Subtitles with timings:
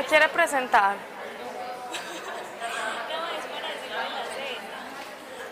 [0.00, 0.96] ¿Me quiere presentar?
[0.96, 1.02] No,
[3.36, 4.80] es para decirlo de la cena.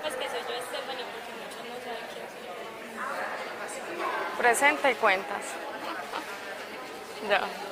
[0.00, 4.38] Pues que soy yo Stephanie porque muchos no saben quién soy yo.
[4.38, 5.44] Presenta y cuentas.
[7.28, 7.67] Ya.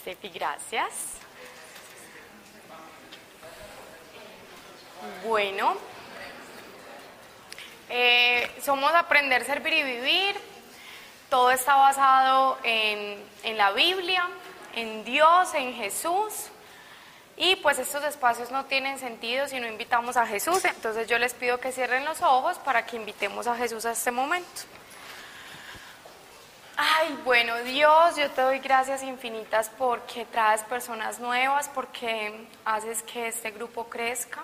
[0.00, 0.92] Steffi, gracias.
[5.26, 5.76] Bueno.
[7.90, 10.36] Eh, somos Aprender, Servir y Vivir.
[11.30, 14.28] Todo está basado en, en la Biblia,
[14.74, 16.50] en Dios, en Jesús.
[17.36, 20.64] Y pues estos espacios no tienen sentido si no invitamos a Jesús.
[20.64, 24.10] Entonces yo les pido que cierren los ojos para que invitemos a Jesús a este
[24.10, 24.62] momento.
[27.28, 33.50] Bueno, Dios, yo te doy gracias infinitas porque traes personas nuevas, porque haces que este
[33.50, 34.42] grupo crezca.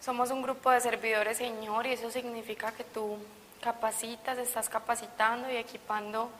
[0.00, 3.18] Somos un grupo de servidores, Señor, y eso significa que tú
[3.60, 6.30] capacitas, estás capacitando y equipando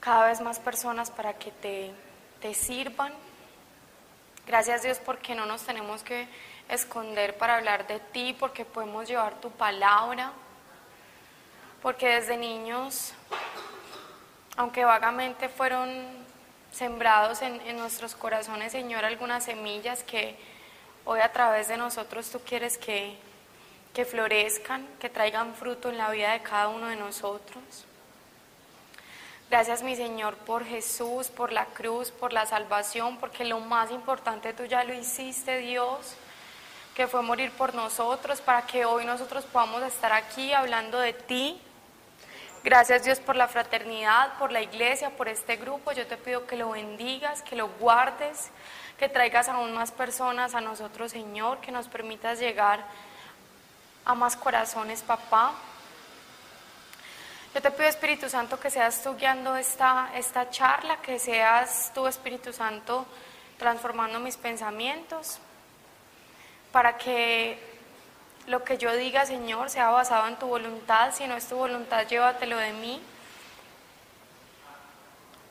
[0.00, 1.92] cada vez más personas para que te,
[2.40, 3.12] te sirvan.
[4.48, 6.26] Gracias Dios porque no nos tenemos que
[6.68, 10.32] esconder para hablar de ti, porque podemos llevar tu palabra,
[11.80, 13.14] porque desde niños
[14.56, 15.88] aunque vagamente fueron
[16.72, 20.36] sembrados en, en, nuestros corazones, Señor, algunas semillas que
[21.04, 23.16] hoy a través de nosotros tú quieres que,
[23.92, 27.62] que florezcan, que traigan fruto en la vida de cada uno de nosotros.
[29.50, 34.52] Gracias, mi Señor, por Jesús, por la cruz, por la salvación, porque lo más importante
[34.52, 36.16] tú ya lo hiciste, Dios,
[36.96, 41.60] que fue morir por nosotros, para que hoy nosotros podamos estar aquí hablando de ti.
[42.64, 45.92] Gracias Dios por la fraternidad, por la iglesia, por este grupo.
[45.92, 48.48] Yo te pido que lo bendigas, que lo guardes,
[48.98, 52.82] que traigas aún más personas a nosotros, Señor, que nos permitas llegar
[54.06, 55.52] a más corazones, papá.
[57.54, 62.06] Yo te pido, Espíritu Santo, que seas tú guiando esta, esta charla, que seas tú,
[62.06, 63.04] Espíritu Santo,
[63.58, 65.38] transformando mis pensamientos,
[66.72, 67.73] para que
[68.46, 71.12] lo que yo diga, Señor, sea basado en tu voluntad.
[71.14, 73.02] Si no es tu voluntad, llévatelo de mí.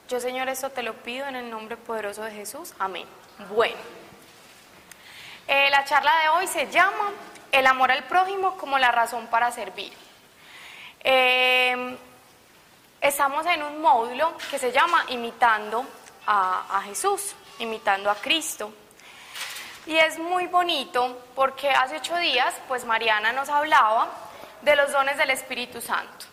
[0.09, 2.73] Yo, Señor, esto te lo pido en el nombre poderoso de Jesús.
[2.77, 3.07] Amén.
[3.49, 3.77] Bueno,
[5.47, 7.11] eh, la charla de hoy se llama
[7.51, 9.91] El amor al prójimo como la razón para servir.
[10.99, 11.97] Eh,
[13.01, 15.83] estamos en un módulo que se llama Imitando
[16.27, 18.71] a, a Jesús, imitando a Cristo.
[19.85, 24.07] Y es muy bonito porque hace ocho días, pues Mariana nos hablaba
[24.61, 26.25] de los dones del Espíritu Santo.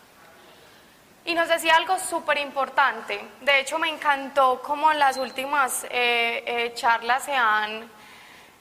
[1.25, 3.23] Y nos decía algo súper importante.
[3.41, 7.91] De hecho, me encantó cómo las últimas eh, eh, charlas se han,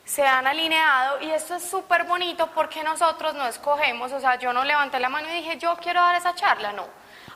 [0.04, 1.20] se han alineado.
[1.22, 4.12] Y esto es súper bonito porque nosotros no escogemos.
[4.12, 6.72] O sea, yo no levanté la mano y dije, yo quiero dar esa charla.
[6.72, 6.86] No.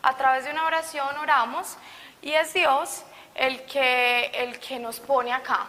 [0.02, 1.78] A través de una oración oramos
[2.20, 3.04] y es Dios
[3.34, 5.68] el que, el que nos pone acá.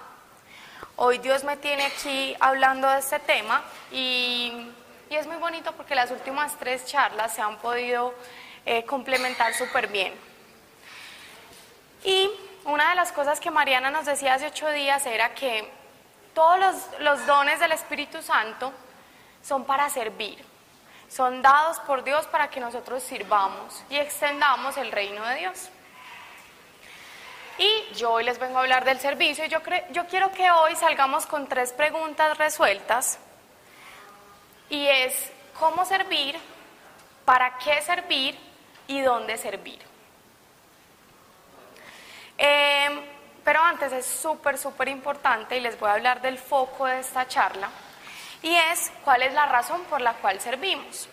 [0.97, 3.61] Hoy Dios me tiene aquí hablando de este tema
[3.91, 4.71] y,
[5.09, 8.13] es muy bonito porque las últimas tres charlas se han podido
[8.65, 10.13] eh, complementar súper bien.
[12.03, 12.29] Y
[12.63, 15.69] una de las cosas que Mariana nos decía hace ocho días era que
[16.33, 18.71] todos los dones del Espíritu Santo
[19.41, 20.43] son para servir,
[21.09, 25.69] son dados por Dios para que nosotros sirvamos y extendamos el reino de Dios.
[27.57, 29.59] Y yo hoy les vengo a hablar del servicio y yo,
[29.91, 33.17] yo quiero que hoy salgamos con tres preguntas resueltas.
[34.69, 36.37] Y es, ¿cómo servir?
[37.23, 38.37] ¿Para qué servir?
[38.87, 39.79] ¿Y dónde servir?
[42.37, 43.01] Em,
[43.45, 47.25] pero antes es súper, súper importante y les voy a hablar del foco de esta
[47.25, 47.69] charla.
[48.41, 51.07] Y es cuál es la razón por la cual servimos.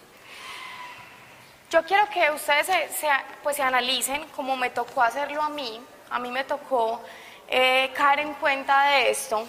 [1.71, 3.09] Yo quiero que ustedes se,
[3.45, 5.81] pues se analicen como me tocó hacerlo a mí
[6.13, 7.01] a mí me tocó
[7.49, 9.47] eh, caer en cuenta de esto.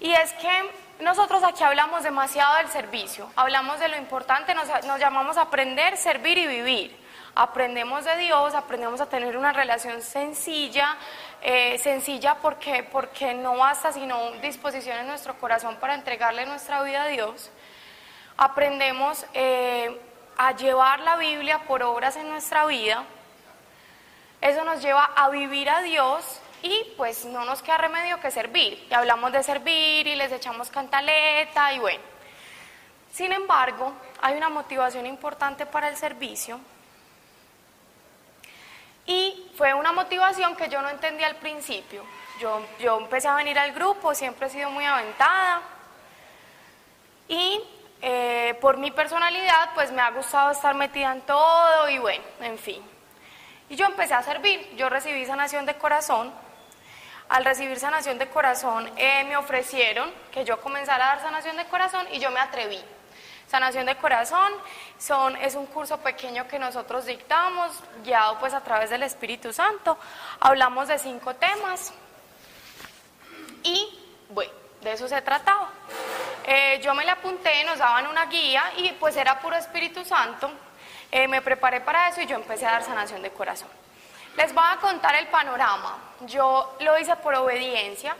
[0.00, 0.70] Y es que
[1.00, 4.68] nosotros aquí hablamos demasiado del servicio, hablamos de lo importante, nos,
[4.98, 7.08] llamamos aprender, servir y vivir.
[7.34, 10.96] Aprendemos de Dios, aprendemos a tener una relación sencilla,
[11.40, 17.04] eh, sencilla porque, porque no basta sino disposición en nuestro corazón para entregarle nuestra vida
[17.04, 17.50] a Dios.
[18.36, 20.00] Aprendemos eh,
[20.36, 23.04] a llevar la Biblia por obras en nuestra vida
[24.40, 28.86] eso nos lleva a vivir a Dios y pues no nos queda remedio que servir.
[28.90, 32.02] Y hablamos de servir y les echamos cantaleta y bueno.
[33.12, 36.60] Sin embargo, hay una motivación importante para el servicio
[39.06, 42.04] y fue una motivación que yo no entendía al principio.
[42.38, 45.62] Yo, yo empecé a venir al grupo, siempre he sido muy aventada
[47.26, 47.60] y
[48.00, 52.58] eh, por mi personalidad pues me ha gustado estar metida en todo y bueno, en
[52.58, 52.97] fin.
[53.68, 56.32] Y yo empecé a servir, yo recibí sanación de corazón.
[57.28, 61.66] Al recibir sanación de corazón eh, me ofrecieron que yo comenzara a dar sanación de
[61.66, 62.80] corazón y yo me atreví.
[63.46, 64.52] Sanación de corazón
[64.98, 67.72] son, es un curso pequeño que nosotros dictamos,
[68.04, 69.98] guiado pues a través del Espíritu Santo.
[70.40, 71.92] Hablamos de cinco temas
[73.62, 73.98] y
[74.30, 75.70] bueno, de eso se trataba.
[76.44, 80.50] Eh, yo me le apunté, nos daban una guía y pues era puro Espíritu Santo.
[81.10, 83.68] Eh, me preparé para eso y yo empecé a dar sanación de corazón.
[84.36, 85.98] Les voy a contar el panorama.
[86.26, 88.14] Yo lo hice por obediencia,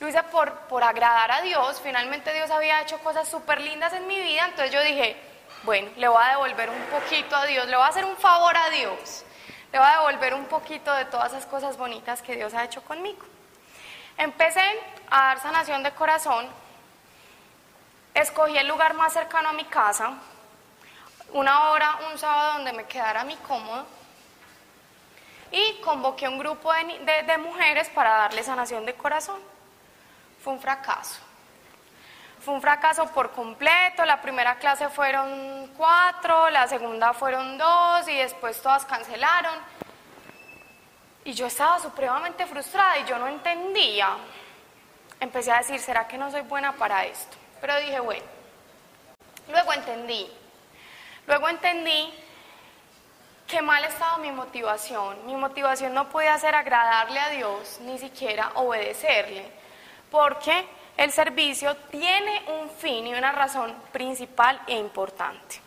[0.00, 1.80] lo hice por, por agradar a Dios.
[1.82, 5.16] Finalmente Dios había hecho cosas súper lindas en mi vida, entonces yo dije,
[5.62, 8.56] bueno, le voy a devolver un poquito a Dios, le voy a hacer un favor
[8.56, 9.24] a Dios,
[9.72, 12.82] le voy a devolver un poquito de todas esas cosas bonitas que Dios ha hecho
[12.82, 13.24] conmigo.
[14.18, 14.62] Empecé
[15.10, 16.46] a dar sanación de corazón,
[18.12, 20.12] escogí el lugar más cercano a mi casa,
[21.34, 23.84] una hora, un sábado donde me quedara a mí cómodo
[25.50, 29.40] y convoqué un grupo de, de, mujeres para darle sanación de corazón.
[30.42, 31.20] Fue un fracaso.
[32.40, 34.04] Fue un fracaso por completo.
[34.04, 39.54] La primera clase fueron cuatro, la segunda fueron dos y después todas cancelaron.
[41.24, 44.10] Y yo estaba supremamente frustrada y yo no entendía.
[45.18, 47.36] Empecé a decir, ¿será que no soy buena para esto?
[47.60, 48.26] Pero dije, bueno.
[49.48, 50.30] Luego entendí
[51.26, 52.12] Luego entendí
[53.46, 55.26] que mal estaba mi motivación.
[55.26, 59.46] Mi motivación no podía ser agradarle a Dios, ni siquiera obedecerle,
[60.10, 60.66] porque
[60.96, 65.60] el servicio tiene un fin y una razón principal e importante.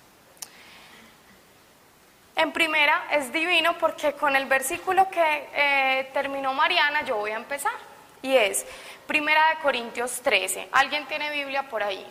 [2.36, 7.36] En primera, es divino porque con el versículo que eh, terminó Mariana yo voy a
[7.36, 7.74] empezar.
[8.22, 8.66] Y es
[9.06, 10.70] Primera de Corintios 13.
[10.72, 12.06] ¿Alguien tiene Biblia por ahí?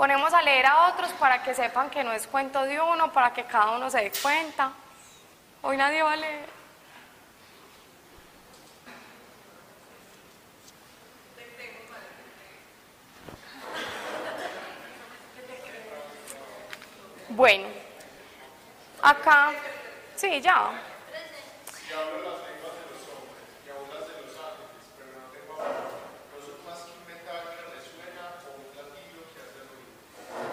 [0.00, 3.34] Ponemos a leer a otros para que sepan que no es cuento de uno, para
[3.34, 4.72] que cada uno se dé cuenta.
[5.60, 6.48] Hoy nadie va a leer.
[17.28, 17.68] Bueno,
[19.02, 19.52] acá,
[20.16, 20.70] sí, ya.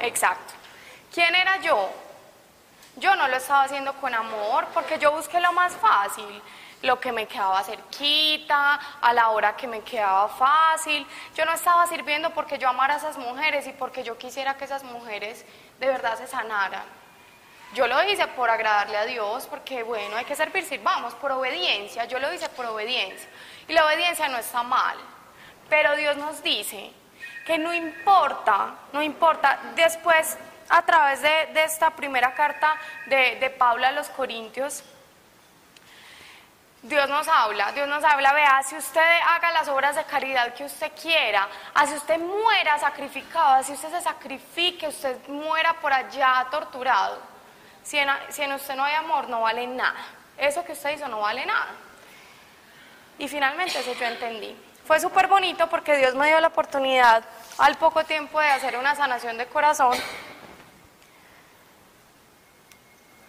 [0.01, 0.53] Exacto.
[1.13, 1.89] ¿Quién era yo?
[2.97, 6.41] Yo no lo estaba haciendo con amor porque yo busqué lo más fácil,
[6.81, 11.05] lo que me quedaba cerquita, a la hora que me quedaba fácil.
[11.35, 14.65] Yo no estaba sirviendo porque yo amara a esas mujeres y porque yo quisiera que
[14.65, 15.45] esas mujeres
[15.79, 16.83] de verdad se sanaran.
[17.73, 22.05] Yo lo hice por agradarle a Dios, porque bueno, hay que servir, vamos por obediencia.
[22.05, 23.29] Yo lo hice por obediencia.
[23.67, 24.97] Y la obediencia no está mal.
[25.69, 26.91] Pero Dios nos dice
[27.47, 29.57] que no importa, no importa.
[29.73, 30.37] Después,
[30.67, 32.75] a través de, esta primera carta
[33.05, 34.83] de, de Pablo a los Corintios,
[36.81, 40.65] Dios nos habla, Dios nos habla, vea, si usted haga las obras de caridad que
[40.65, 47.17] usted quiera, así usted muera sacrificado, así usted se sacrifique, usted muera por allá torturado,
[47.81, 49.95] si en, si en usted no hay amor, no vale nada.
[50.37, 51.69] Eso que usted hizo no vale nada.
[53.17, 54.66] Y finalmente eso yo entendí.
[54.87, 57.21] Fue súper bonito porque Dios me dio la oportunidad
[57.57, 59.97] al poco tiempo de hacer una sanación de corazón.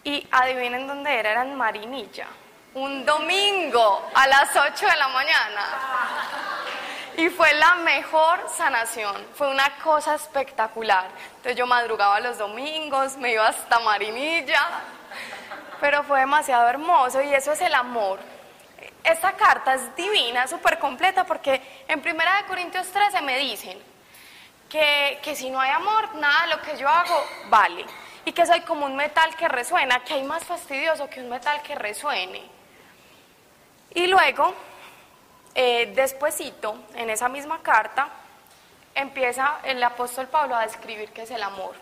[0.05, 2.29] Y adivinen dónde era, era en Marinilla
[2.75, 5.67] un domingo a las 8 de la mañana.
[7.17, 11.09] Y fue la mejor sanación, fue una cosa espectacular.
[11.39, 14.63] Entonces yo madrugaba los domingos, me iba hasta Marinilla,
[15.81, 18.21] pero fue demasiado hermoso y eso es el amor.
[19.09, 23.79] Esta carta es divina, súper completa, porque en 1 Corintios 13 me dicen
[24.69, 27.87] que, que si no hay amor, nada de lo que yo hago vale.
[28.27, 31.63] Y que soy como un metal que resuena, que hay más fastidioso que un metal
[31.63, 32.43] que resuene.
[33.95, 34.55] Y luego,
[35.55, 38.11] eh, despuesito, en esa misma carta,
[38.95, 41.75] empieza el apóstol Pablo a describir qué es el amor.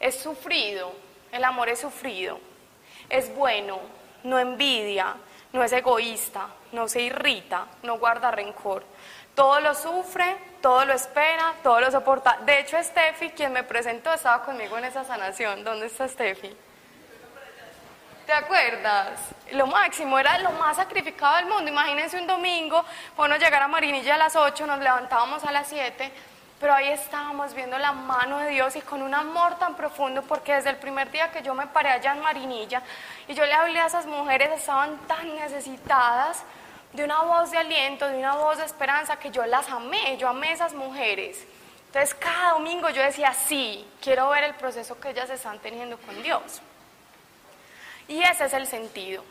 [0.00, 0.92] Es sufrido,
[1.30, 2.40] el amor es sufrido,
[3.08, 3.78] es bueno,
[4.24, 5.14] no envidia,
[5.52, 8.84] no es egoísta, no se irrita, no guarda rencor.
[9.34, 12.38] Todo lo sufre, todo lo espera, todo lo soporta.
[12.44, 15.64] De hecho, Steffi, quien me presentó, estaba conmigo en esa sanación.
[15.64, 16.54] ¿Dónde está Steffi?
[18.26, 19.18] ¿Te acuerdas?
[19.52, 21.70] Lo máximo, era lo más sacrificado del mundo.
[21.70, 22.84] Imagínense un domingo,
[23.16, 26.12] bueno, llegar a Marinilla a las 8, nos levantábamos a las 7,
[26.62, 30.54] pero ahí estábamos viendo la mano de Dios y con un amor tan profundo, porque
[30.54, 32.80] desde el primer día que yo me paré allá en Marinilla
[33.26, 36.44] y yo le hablé a esas mujeres, estaban tan necesitadas
[36.92, 40.28] de una voz de aliento, de una voz de esperanza, que yo las amé, yo
[40.28, 41.44] amé a esas mujeres.
[41.86, 46.22] Entonces cada domingo yo decía, sí, quiero ver el proceso que ellas están teniendo con
[46.22, 46.62] Dios.
[48.06, 49.24] Y ese es el sentido.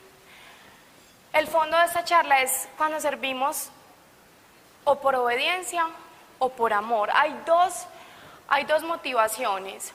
[1.31, 3.69] El fondo de esta charla es cuando servimos
[4.83, 5.87] o por obediencia
[6.41, 7.09] o por amor.
[7.13, 7.85] Hay dos,
[8.47, 9.93] hay dos motivaciones.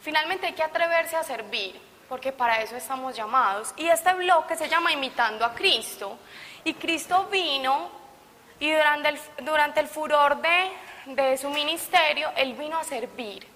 [0.00, 3.72] Finalmente hay que atreverse a servir, porque para eso estamos llamados.
[3.76, 6.18] Y este bloque se llama Imitando a Cristo.
[6.62, 7.90] Y Cristo vino
[8.60, 10.70] y durante el, furor de,
[11.06, 13.46] de su ministerio, Él vino a servir.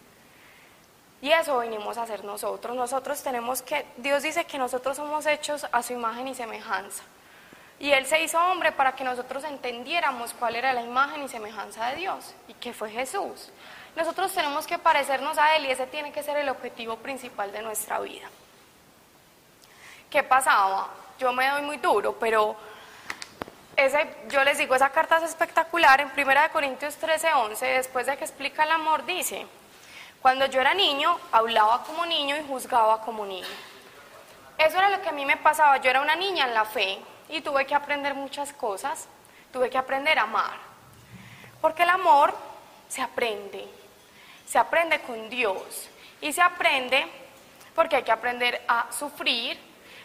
[1.20, 2.74] Y eso venimos a hacer nosotros.
[2.74, 7.02] Nosotros tenemos que, Dios dice que nosotros somos hechos a su imagen y semejanza.
[7.78, 11.88] Y Él se hizo hombre para que nosotros entendiéramos cuál era la imagen y semejanza
[11.88, 13.50] de Dios y que fue Jesús.
[13.94, 17.62] Nosotros tenemos que parecernos a Él y ese tiene que ser el objetivo principal de
[17.62, 18.28] nuestra vida.
[20.10, 20.88] ¿Qué pasaba?
[21.18, 22.56] Yo me doy muy duro, pero
[23.76, 26.00] ese, yo les digo, esa carta es espectacular.
[26.00, 29.46] En 1 Corintios 13, 11, después de que explica el amor, dice,
[30.22, 33.46] cuando yo era niño, hablaba como niño y juzgaba como niño.
[34.56, 35.76] Eso era lo que a mí me pasaba.
[35.78, 39.08] Yo era una niña en la fe y tuve que aprender muchas cosas.
[39.52, 40.56] Tuve que aprender a amar.
[41.60, 42.34] Porque el amor
[42.88, 43.66] se aprende.
[44.46, 45.88] Se aprende con Dios.
[46.20, 47.06] Y se aprende
[47.74, 49.58] porque hay que aprender a sufrir.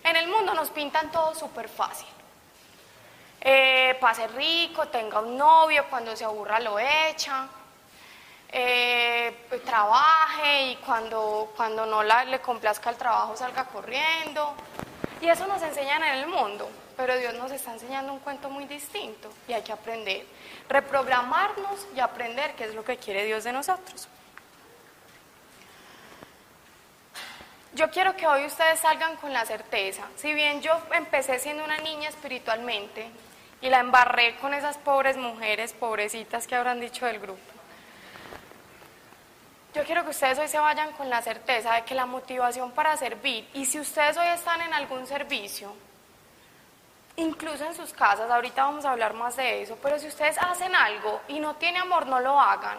[0.04, 2.08] En el mundo nos pintan todo súper fácil.
[3.40, 7.50] Eh, pase rico, tenga un novio, cuando se aburra lo echa
[8.52, 14.54] eh, trabaje y cuando, cuando no le complazca el trabajo salga corriendo.
[15.22, 18.66] Y eso nos enseñan en el mundo, pero Dios nos está enseñando un cuento muy
[18.66, 20.26] distinto y hay que aprender,
[20.70, 24.08] reprogramarnos y aprender qué es lo que quiere Dios de nosotros.
[27.74, 31.78] Yo quiero que hoy ustedes salgan con la certeza, si bien yo empecé siendo una
[31.78, 33.10] niña espiritualmente
[33.62, 37.40] y la embarré con esas pobres mujeres, pobrecitas que habrán dicho del grupo,
[39.74, 42.98] yo quiero que ustedes hoy se vayan con la certeza de que la motivación para
[42.98, 45.74] servir, y si ustedes hoy están en algún servicio,
[47.22, 50.76] incluso en sus casas, ahorita vamos a hablar más de eso, pero si ustedes hacen
[50.76, 52.78] algo y no tiene amor, no lo hagan.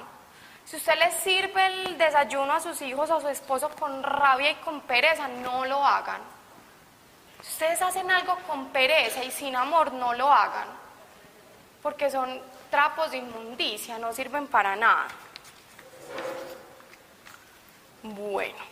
[0.65, 4.51] Si usted les sirve el desayuno a sus hijos o a su esposo con rabia
[4.51, 6.21] y con pereza, no lo hagan.
[7.43, 10.69] Si ustedes hacen algo con pereza y sin amor, no lo hagan.
[11.83, 15.09] Porque son trapos de inmundicia, no sirven para nada.
[18.03, 18.72] Bueno.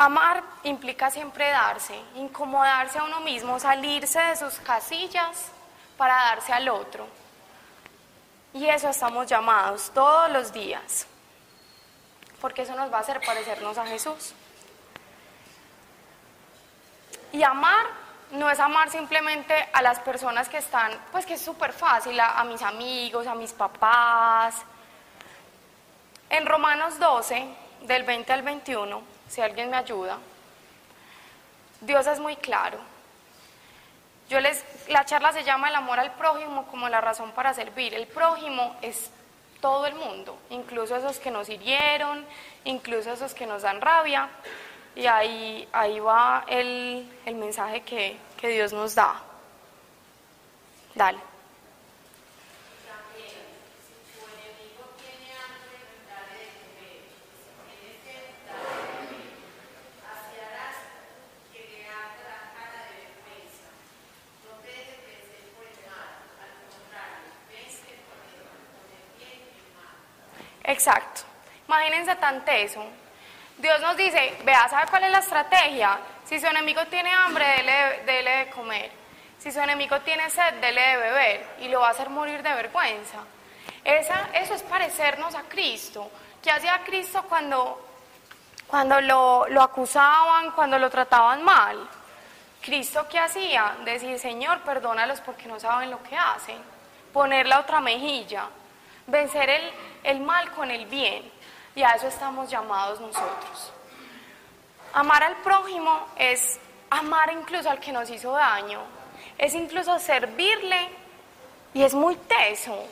[0.00, 5.48] Amar implica siempre darse, incomodarse a uno mismo, salirse de sus casillas
[5.98, 7.06] para darse al otro.
[8.54, 11.06] Y eso estamos llamados todos los días,
[12.40, 14.32] porque eso nos va a hacer parecernos a Jesús.
[17.32, 17.84] Y amar
[18.30, 22.42] no es amar simplemente a las personas que están, pues que es súper fácil, a
[22.44, 24.54] mis amigos, a mis papás,
[26.30, 30.18] en Romanos 12, del 20 al 21, si alguien me ayuda,
[31.80, 32.78] Dios es muy claro.
[34.28, 37.94] Yo les, la charla se llama El amor al prójimo como la razón para servir.
[37.94, 39.10] El prójimo es
[39.60, 42.24] todo el mundo, incluso esos que nos hirieron,
[42.64, 44.28] incluso esos que nos dan rabia.
[44.94, 49.20] Y ahí, ahí va el, el mensaje que, que Dios nos da.
[50.94, 51.29] Dale.
[70.80, 71.20] Exacto.
[71.68, 72.82] Imagínense tan teso.
[73.58, 75.98] Dios nos dice, vea, ¿sabe cuál es la estrategia?
[76.24, 78.90] Si su enemigo tiene hambre, dele, dele de comer.
[79.38, 82.54] Si su enemigo tiene sed, dele de beber y lo va a hacer morir de
[82.54, 83.18] vergüenza.
[83.84, 86.10] Esa, eso es parecernos a Cristo.
[86.42, 87.86] ¿Qué hacía Cristo cuando,
[88.66, 91.86] cuando lo, lo acusaban, cuando lo trataban mal?
[92.62, 93.76] Cristo qué hacía?
[93.84, 96.56] Decir, Señor, perdónalos porque no saben lo que hacen.
[97.12, 98.48] Poner la otra mejilla.
[99.10, 99.50] Vencer
[100.04, 101.30] el, mal con el bien.
[101.74, 103.72] Y a eso estamos llamados nosotros.
[104.92, 106.58] Amar al prójimo es
[106.90, 108.80] amar incluso al que nos hizo daño.
[109.36, 110.88] Es incluso servirle
[111.74, 112.86] y es muy teso.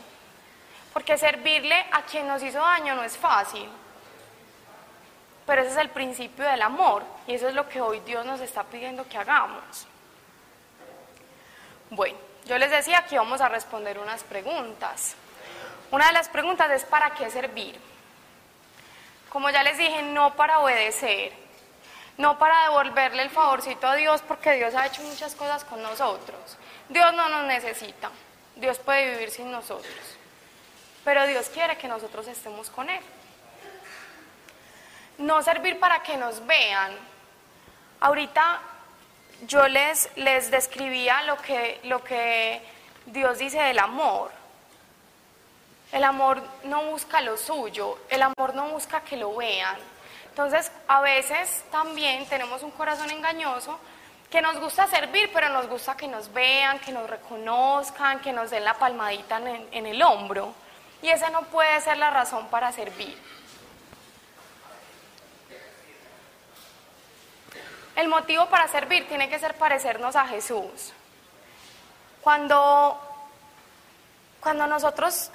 [0.93, 3.69] Porque servirle a quien nos hizo daño no es fácil.
[5.47, 8.41] Pero ese es el principio del amor y eso es lo que hoy Dios nos
[8.41, 9.87] está pidiendo que hagamos.
[11.91, 15.17] Bueno, yo les decía que vamos a responder unas preguntas.
[15.91, 17.79] Una de las preguntas es ¿para qué servir?
[19.31, 21.33] Como ya les dije, no para obedecer,
[22.17, 26.59] no para devolverle el favorcito a Dios porque Dios ha hecho muchas cosas con nosotros.
[26.89, 28.11] Dios no nos necesita,
[28.57, 29.95] Dios puede vivir sin nosotros,
[31.05, 33.01] pero Dios quiere que nosotros estemos con Él.
[35.19, 36.97] No servir para que nos vean.
[38.01, 38.61] Ahorita
[39.47, 42.63] yo les, les describía lo que, lo que
[43.07, 44.38] Dios dice del amor.
[45.93, 49.77] El amor no busca lo suyo, el amor no busca que lo vean.
[50.29, 53.79] Entonces, a veces también tenemos un corazón engañoso
[54.31, 58.51] que nos gusta servir, pero nos gusta que nos vean, que nos reconozcan, que nos
[58.51, 60.53] den la palmadita en el, hombro.
[61.01, 63.19] Y esa no puede ser la razón para servir.
[67.97, 70.93] El motivo para servir tiene que ser parecernos a Jesús.
[72.21, 73.01] Cuando,
[74.41, 75.31] cuando nosotros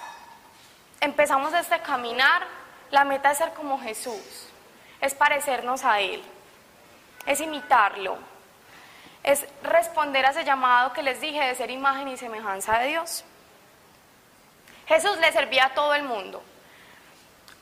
[1.03, 2.43] empezamos este caminar,
[2.89, 4.47] la meta es ser como Jesús,
[5.01, 6.23] es parecernos a Él,
[7.25, 8.17] es imitarlo,
[9.21, 13.25] es responder a ese llamado que les dije de ser imagen y semejanza de Dios.
[14.87, 16.41] Jesús le servía a todo el mundo.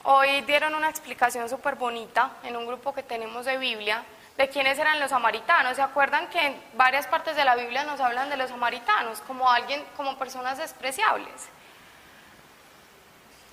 [0.03, 4.03] Hoy dieron una explicación súper bonita en un grupo que tenemos de Biblia
[4.37, 5.75] de quiénes eran los samaritanos.
[5.75, 9.49] ¿Se acuerdan que en varias partes de la Biblia nos hablan de los samaritanos como
[9.49, 11.49] alguien, como personas despreciables?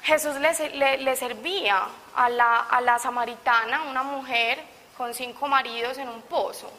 [0.02, 4.58] Jesús le, servía a la, samaritana, una mujer
[4.96, 6.72] con cinco maridos en un pozo.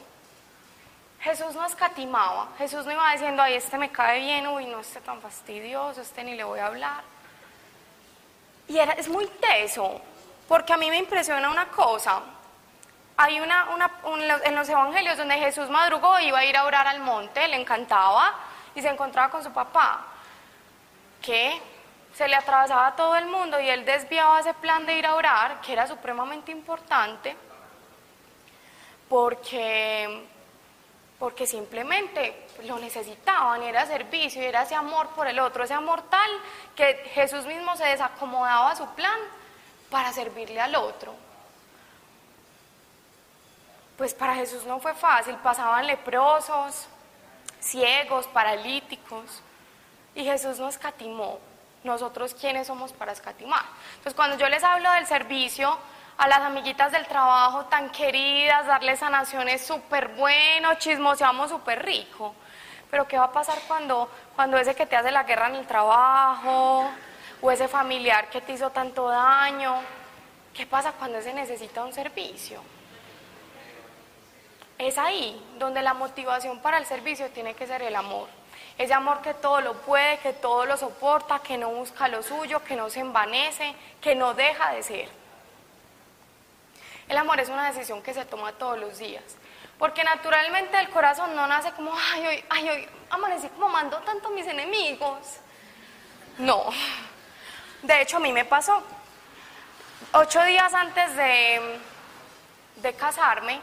[1.21, 5.01] Jesús no escatimaba, Jesús no iba diciendo, ay, este me cae bien, uy, no esté
[5.01, 7.03] tan fastidioso, este ni le voy a hablar.
[8.67, 9.99] Y es muy teso,
[10.47, 12.21] porque a mí me impresiona una cosa.
[13.17, 16.87] Hay una, una un, en los evangelios donde Jesús madrugó, iba a ir a orar
[16.87, 18.33] al monte, le encantaba,
[18.73, 20.05] y se encontraba con su papá.
[21.21, 21.61] ¿Qué?
[22.13, 25.15] Se le atravesaba a todo el mundo y él desviaba ese plan de ir a
[25.15, 27.35] orar, que era supremamente importante,
[29.07, 30.27] porque,
[31.17, 36.29] porque simplemente lo necesitaban, era servicio, era ese amor por el otro, ese amor tal
[36.75, 39.19] que Jesús mismo se desacomodaba a su plan
[39.89, 41.15] para servirle al otro.
[43.97, 46.87] Pues para Jesús no fue fácil, pasaban leprosos,
[47.59, 49.41] ciegos, paralíticos,
[50.15, 51.39] y Jesús no escatimó,
[51.83, 53.63] nosotros quiénes somos para escatimar.
[53.91, 55.77] Entonces, cuando yo les hablo del servicio
[56.17, 62.35] a las amiguitas del trabajo tan queridas, darles sanaciones súper bueno, chismoseamos súper rico.
[62.91, 65.67] Pero ¿qué va a pasar cuando, cuando ese que te hace la guerra en el
[65.67, 66.89] trabajo
[67.41, 69.75] o ese familiar que te hizo tanto daño?
[70.53, 72.61] ¿Qué pasa cuando ese necesita un servicio?
[74.77, 78.27] Es ahí donde la motivación para el servicio tiene que ser el amor.
[78.79, 82.63] Ese amor que todo lo puede, que todo lo soporta, que no busca lo suyo,
[82.63, 85.09] que no se envanece, que no deja de ser.
[87.09, 89.23] El amor es una decisión que se toma todos los días.
[89.77, 94.29] Porque naturalmente el corazón no nace como, ay, hoy, ay, hoy amanecí como mando tanto
[94.29, 95.41] a mis enemigos.
[96.37, 96.63] No.
[97.81, 98.81] De hecho, a mí me pasó.
[100.13, 101.79] Ocho días antes de,
[102.77, 103.59] de casarme,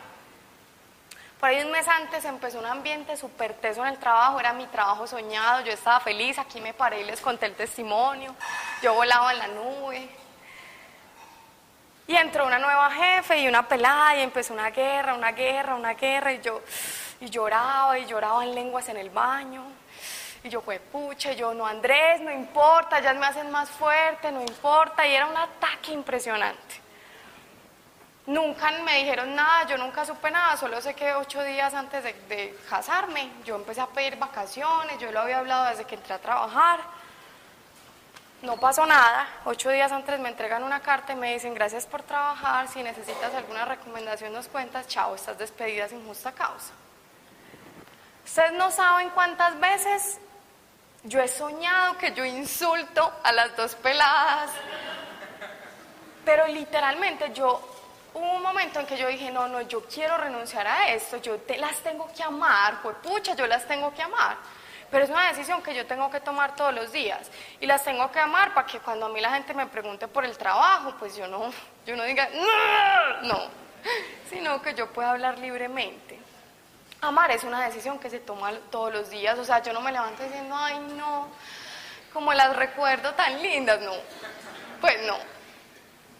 [1.41, 4.67] Por ahí un mes antes empezó un ambiente súper teso en el trabajo, era mi
[4.67, 8.35] trabajo soñado, yo estaba feliz, aquí me paré y les conté el testimonio,
[8.83, 10.09] yo volaba en la nube.
[12.09, 15.95] Y entró una nueva jefe y una pelada y empezó una guerra, una guerra, una
[15.95, 16.63] guerra y yo
[17.21, 19.63] y lloraba y lloraba en lenguas en el baño.
[20.43, 24.41] Y yo, pues pucha, yo no, Andrés, no importa, ya me hacen más fuerte, no
[24.43, 25.07] importa.
[25.07, 26.86] Y era un ataque impresionante.
[28.27, 32.59] Nunca me dijeron nada, yo nunca supe nada, solo sé que ocho días antes de,
[32.69, 36.81] casarme yo empecé a pedir vacaciones, yo lo había hablado desde que entré a trabajar.
[38.43, 42.03] No pasó nada, ocho días antes me entregan una carta y me dicen gracias por
[42.03, 46.73] trabajar, si necesitas alguna recomendación nos cuentas, chao, estás despedida sin justa causa.
[48.25, 50.19] Ustedes no saben cuántas veces
[51.05, 54.51] yo he soñado que yo insulto a las dos peladas,
[56.25, 57.76] pero literalmente yo
[58.17, 61.37] hubo un momento en que yo dije, no, no, yo quiero renunciar a esto, yo
[61.39, 64.39] te, las tengo que amar, pues pucha, yo las tengo que amar.
[64.91, 67.29] Pero es una decisión que yo tengo que tomar todos los días
[67.61, 70.25] y las tengo que amar para que cuando a mí la gente me pregunte por
[70.25, 71.53] el trabajo, pues yo no,
[71.85, 73.43] yo no diga, no, no,
[74.31, 76.19] sino que yo pueda hablar libremente.
[77.03, 79.93] Amar es una decisión que se toma todos los días, o sea, yo no me
[79.93, 81.29] levanto diciendo, ay, no,
[82.15, 83.93] como las recuerdo tan lindas, no,
[84.81, 85.36] pues no.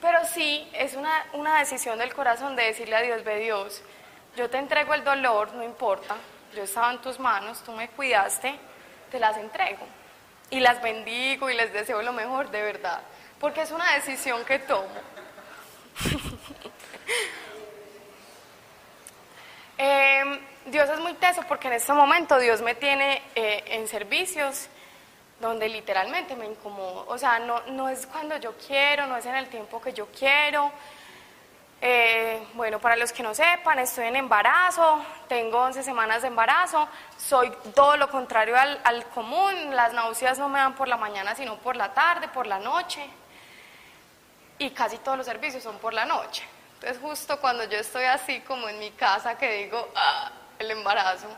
[0.01, 3.83] Pero sí es una, una decisión del corazón de decirle a Dios, ve Dios,
[4.37, 6.17] yo te entrego el dolor, no importa,
[6.55, 8.55] yo estaba en tus manos, tú me cuidaste,
[9.11, 9.87] te las entrego.
[10.51, 13.01] Y las bendigo y les deseo lo mejor, de verdad,
[13.41, 14.87] porque es una decisión que tomo.
[19.79, 24.69] eh, Dios es muy teso porque en este momento Dios me tiene eh, en servicios
[25.41, 27.05] donde literalmente me incomodo.
[27.09, 30.07] O sea, no, no es cuando yo quiero, no es en el tiempo que yo
[30.07, 30.73] quiero.
[31.81, 36.89] Eh, bueno, para los que no sepan, estoy en embarazo, tengo 11 semanas de embarazo,
[37.19, 41.35] soy todo lo contrario al, al, común, las náuseas no me dan por la mañana,
[41.35, 43.07] sino por la tarde, por la noche,
[44.59, 46.45] y casi todos los servicios son por la noche.
[46.75, 51.29] Entonces justo cuando yo estoy así como en mi casa que digo, ah, el embarazo,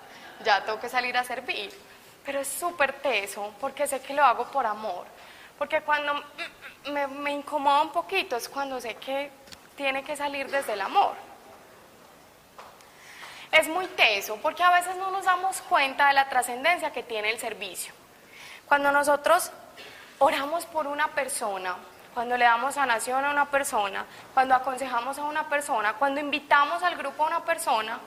[0.45, 1.88] ya tengo que salir a servir.
[2.29, 5.07] Pero es súper teso porque sé que lo hago por amor.
[5.57, 6.13] Porque cuando
[6.91, 9.31] me, incomoda un poquito es cuando sé que
[9.75, 11.15] tiene que salir desde el amor.
[13.51, 17.31] Es muy teso porque a veces no nos damos cuenta de la trascendencia que tiene
[17.31, 17.95] el servicio.
[18.67, 19.51] Cuando nosotros
[20.19, 21.77] oramos por una persona,
[22.13, 26.95] cuando le damos sanación a una persona, cuando aconsejamos a una persona, cuando invitamos al
[26.95, 27.99] grupo a una persona,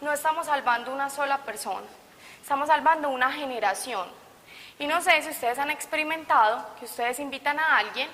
[0.00, 1.86] no estamos salvando una sola persona,
[2.40, 4.08] estamos salvando una generación.
[4.78, 8.08] Y no sé si ustedes han experimentado que ustedes invitan a alguien,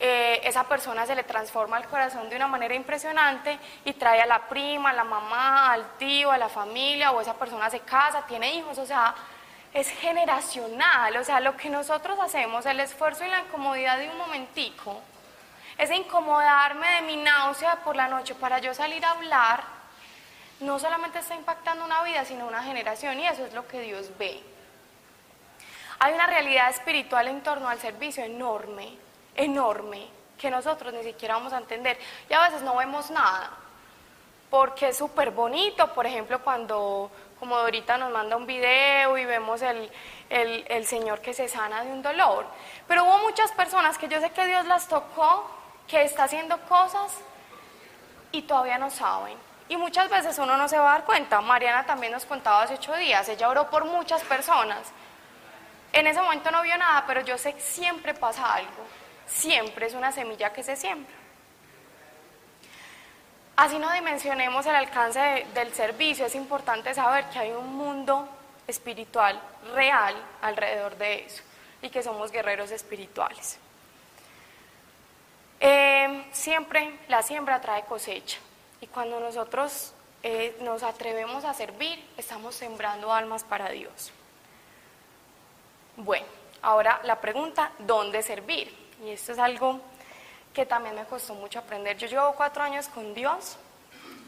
[0.00, 4.26] eh, esa persona se le transforma el corazón de una manera impresionante y trae a
[4.26, 8.26] la prima, a la mamá, al tío, a la familia, o esa persona se casa,
[8.26, 9.14] tiene hijos, o sea,
[9.72, 14.18] es generacional, o sea, lo que nosotros hacemos, el esfuerzo y la incomodidad de un
[14.18, 15.00] momentico,
[15.78, 19.62] es incomodarme de mi náusea por la noche para yo salir a hablar,
[20.64, 24.10] no solamente está impactando una vida, sino una generación, y eso es lo que Dios
[24.18, 24.40] ve.
[25.98, 28.96] Hay una realidad espiritual en torno al servicio enorme,
[29.36, 31.98] enorme, que nosotros ni siquiera vamos a entender,
[32.28, 33.50] y a veces no vemos nada,
[34.50, 39.60] porque es súper bonito, por ejemplo, cuando como Dorita nos manda un video y vemos
[39.60, 39.90] el,
[40.30, 42.46] el, el, Señor que se sana de un dolor.
[42.88, 45.50] Pero hubo muchas personas que yo sé que Dios las tocó,
[45.86, 47.12] que está haciendo cosas
[48.32, 49.36] y todavía no saben.
[49.68, 51.40] Y muchas veces uno no se va a dar cuenta.
[51.40, 54.92] Mariana también nos contaba hace ocho días, ella oró por muchas personas.
[55.92, 58.84] En ese momento no vio nada, pero yo sé que siempre pasa algo.
[59.26, 61.14] Siempre es una semilla que se siembra.
[63.56, 68.28] Así no dimensionemos el alcance de, del servicio, es importante saber que hay un mundo
[68.66, 69.40] espiritual
[69.74, 71.42] real alrededor de eso
[71.80, 73.58] y que somos guerreros espirituales.
[75.60, 78.38] Eh, siempre la siembra trae cosecha
[78.84, 84.12] y cuando nosotros eh, nos atrevemos a servir, estamos sembrando almas para Dios.
[85.96, 86.26] Bueno,
[86.60, 88.70] ahora la pregunta, ¿dónde servir?
[89.02, 89.80] Y esto es algo
[90.52, 91.96] que también me costó mucho aprender.
[91.96, 93.56] Yo llevo cuatro años con Dios,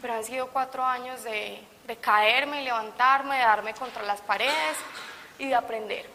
[0.01, 4.77] pero han sido cuatro años de, de caerme y levantarme, de darme contra las paredes
[5.37, 6.09] y de aprender.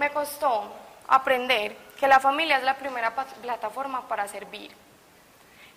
[0.00, 0.64] Me costó
[1.06, 4.87] aprender que la familia es la primera plataforma para servir.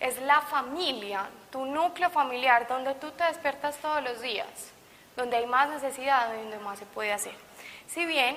[0.02, 4.48] Es la familia, tu núcleo familiar, donde tú te despiertas todos los días,
[5.14, 7.36] donde hay más necesidad, donde más se puede hacer.
[7.86, 8.36] Si bien,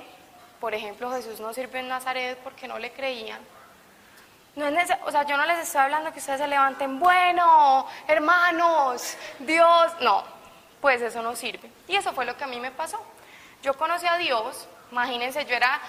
[0.60, 3.40] por ejemplo, Jesús no sirvió en Nazaret porque no le creían,
[4.56, 9.18] No es o sea, yo no les estoy hablando que ustedes se levanten, bueno, hermanos,
[9.40, 10.24] Dios, no,
[10.80, 11.72] pues eso no sirve.
[11.88, 13.04] Y eso fue lo que a mí me pasó.
[13.64, 15.82] Yo conocí a Dios, imagínense, yo era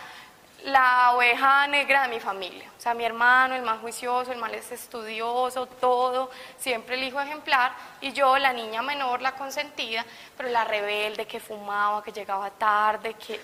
[0.67, 2.69] la oveja negra de mi familia.
[2.77, 7.73] O sea, mi hermano, el más juicioso, el más estudioso, todo, siempre el hijo ejemplar,
[8.01, 10.05] y yo, la niña menor, la consentida,
[10.37, 13.41] pero la rebelde que fumaba, que llegaba tarde, que...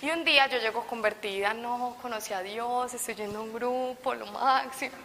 [0.00, 4.14] Y un día yo llego convertida, no, conocí a Dios, estoy yendo a un grupo,
[4.14, 4.96] lo máximo.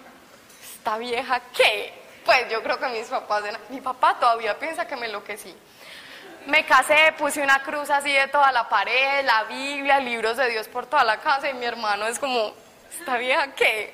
[0.62, 1.94] ¿Esta vieja qué?
[2.24, 5.56] Pues yo creo que mis papás, mi papá todavía piensa que me enloquecí.
[6.48, 10.70] Me casé, puse una cruz así de toda la pared, la Biblia, libros de Dios
[10.70, 12.54] por toda la casa y mi hermano es como,
[12.90, 13.94] ¿esta vieja qué?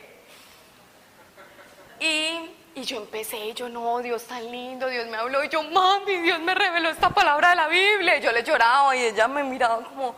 [1.99, 6.17] Y, y yo empecé, yo no, Dios tan lindo, Dios me habló y yo, mami,
[6.17, 8.17] Dios me reveló esta palabra de la Biblia.
[8.17, 10.15] Y yo le lloraba y ella me miraba como,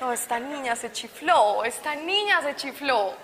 [0.00, 3.14] no, esta niña se chifló, esta niña se chifló.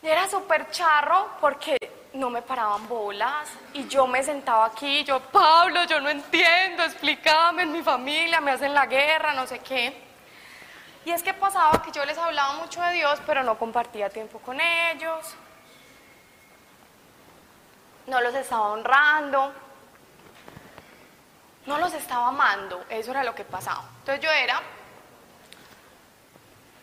[0.00, 1.76] Y era súper charro porque
[2.18, 7.62] no me paraban bolas y yo me sentaba aquí, yo, Pablo, yo no entiendo, explícame,
[7.62, 10.04] en mi familia me hacen la guerra, no sé qué.
[11.04, 14.40] Y es que pasaba que yo les hablaba mucho de Dios, pero no compartía tiempo
[14.40, 15.34] con ellos,
[18.06, 19.52] no los estaba honrando,
[21.66, 23.84] no los estaba amando, eso era lo que pasaba.
[24.00, 24.60] Entonces yo era,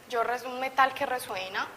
[0.07, 1.67] yo un metal que resuena,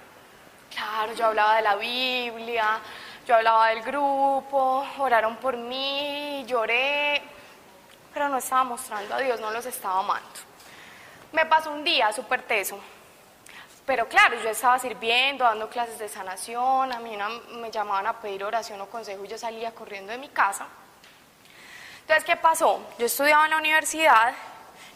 [0.71, 2.81] claro, yo hablaba de la Biblia,
[3.29, 7.21] yo hablaba del grupo, oraron por mí, lloré,
[8.14, 10.27] pero no estaba mostrando a Dios, no los estaba amando.
[11.33, 12.81] Me pasó un día súper teso,
[13.85, 17.19] pero claro, yo estaba sirviendo, dando clases de sanación, a mí
[17.61, 20.67] me llamaban a pedir oración o consejo y yo salía corriendo de mi casa.
[22.01, 22.81] Entonces, ¿qué pasó?
[22.99, 24.33] Yo estudiaba en la universidad,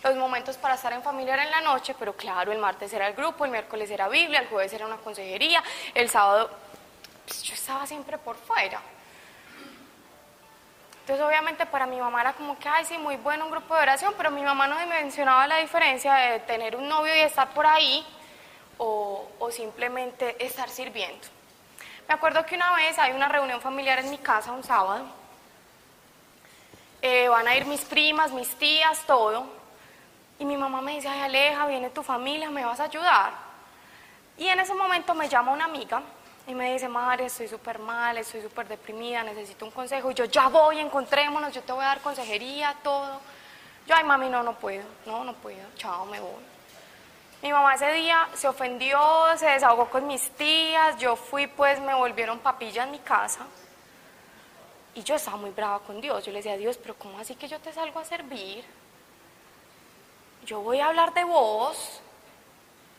[0.03, 3.13] los momentos para estar en familia eran la noche, pero claro, el martes era el
[3.13, 6.72] grupo, el miércoles era Biblia, el jueves era una consejería, el sábado
[7.27, 8.81] pues, yo estaba siempre por fuera.
[11.03, 13.83] Entonces obviamente para mi mamá era como que, ay, sí, muy bueno un grupo de
[13.83, 17.49] oración, pero mi mamá no me mencionaba la diferencia de tener un novio y estar
[17.53, 18.07] por ahí
[18.79, 21.27] o, simplemente estar sirviendo.
[22.09, 25.05] Me acuerdo que una vez hay una reunión familiar en mi casa un sábado,
[27.03, 29.45] eh, van a ir mis primas, mis tías, todo,
[30.39, 33.33] y mi mamá me dice, ay Aleja, viene tu familia, ¿me vas a ayudar?
[34.39, 36.01] Y en ese momento me llama una amiga
[36.47, 40.11] y me dice, María, estoy súper mal, estoy súper deprimida, necesito un consejo.
[40.11, 43.21] Y yo, ya voy, encontrémonos, yo te voy a dar consejería, todo.
[43.87, 46.53] Yo, ay, mami, no, no puedo, no, no puedo, chao, me voy.
[47.43, 49.01] Mi mamá ese día se ofendió,
[49.37, 53.47] se desahogó con mis tías, yo fui, pues me volvieron papilla en mi casa.
[54.95, 56.25] Y yo estaba muy brava con Dios.
[56.25, 58.65] Yo le decía, Dios, pero ¿cómo así que yo te salgo a servir?
[60.45, 62.01] Yo voy a hablar de vos,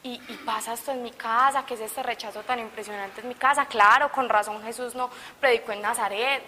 [0.03, 3.65] y, pasa esto en mi casa, que es este rechazo tan impresionante en mi casa.
[3.65, 6.43] Claro, con razón Jesús no predicó en Nazaret,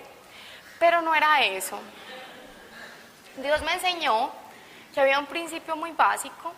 [0.77, 1.79] pero no era eso.
[3.37, 4.31] Dios me enseñó
[4.93, 6.53] que había un principio muy básico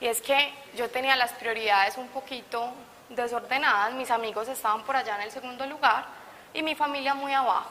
[0.00, 2.72] y es que yo tenía las prioridades un poquito
[3.08, 6.06] desordenadas, mis amigos estaban por allá en el segundo lugar
[6.54, 7.70] y mi familia muy abajo.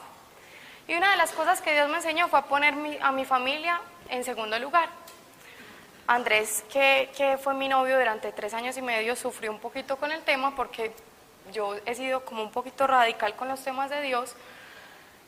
[0.88, 4.24] Y una de las cosas que Dios me enseñó fue poner a mi familia en
[4.24, 4.88] segundo lugar.
[6.06, 10.22] Andrés, que, fue mi novio durante tres años y medio, sufrió un poquito con el
[10.22, 10.94] tema porque
[11.52, 14.36] yo he sido como un poquito radical con los temas de Dios.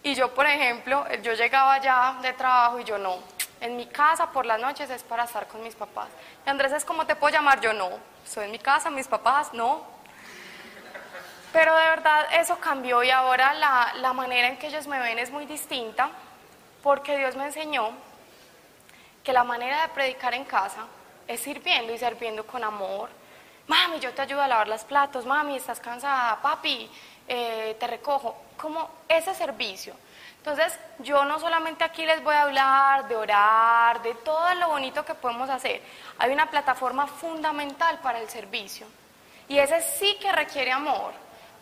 [0.05, 3.17] Y yo, por ejemplo, yo llegaba ya de trabajo y yo no.
[3.61, 6.09] En mi casa por las noches es para estar con mis papás.
[6.47, 7.91] Y Andrés es como te puedo llamar, yo no.
[8.25, 9.83] Estoy en mi casa, mis papás, no.
[11.53, 15.19] Pero de verdad eso cambió y ahora la, la manera en que ellos me ven
[15.19, 16.11] es muy distinta
[16.85, 17.91] porque Dios me enseñó
[19.29, 20.87] que la manera de predicar en casa
[21.27, 23.11] es sirviendo y sirviendo con amor.
[23.67, 26.91] Mami, yo te ayudo a lavar los platos, mami, estás cansada, papi,
[27.29, 28.35] eh, te recojo.
[28.57, 29.93] Como ese servicio.
[30.39, 35.05] Entonces, yo no solamente aquí les voy a hablar de orar, de todo lo bonito
[35.05, 35.83] que podemos hacer.
[36.19, 38.87] Hay una plataforma fundamental para el servicio.
[39.47, 41.13] Y ese sí que requiere amor.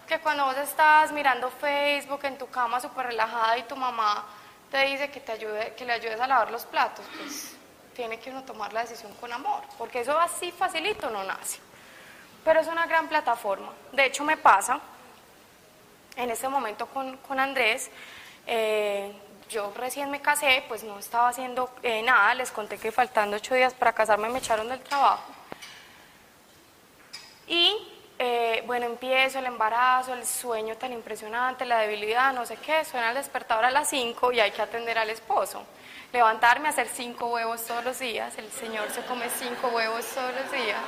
[0.06, 4.24] Que cuando vos estás mirando Facebook en tu cama súper relajada y tu mamá
[4.70, 7.55] te dice que, te ayude, que le ayudes a lavar los platos, pues
[7.96, 11.58] tiene que uno tomar la decisión con amor, porque eso así facilito no nace.
[12.44, 13.72] Pero es una gran plataforma.
[13.90, 14.78] De hecho, me pasa
[16.14, 17.90] en este momento con, con Andrés.
[18.46, 19.12] Eh,
[19.48, 23.54] yo recién me casé, pues no estaba haciendo eh, nada, les conté que faltando ocho
[23.54, 25.32] días para casarme me echaron del trabajo.
[27.48, 27.76] Y
[28.18, 33.10] eh, bueno, empiezo el embarazo, el sueño tan impresionante, la debilidad, no sé qué, suena
[33.10, 35.64] el despertador a las cinco y hay que atender al esposo
[36.12, 38.36] levantarme a hacer cinco huevos todos los días.
[38.38, 40.80] El Señor se come cinco huevos todos los días.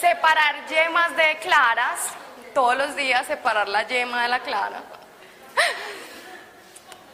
[0.00, 2.14] separar yemas de claras,
[2.54, 4.82] todos los días separar la yema de la clara.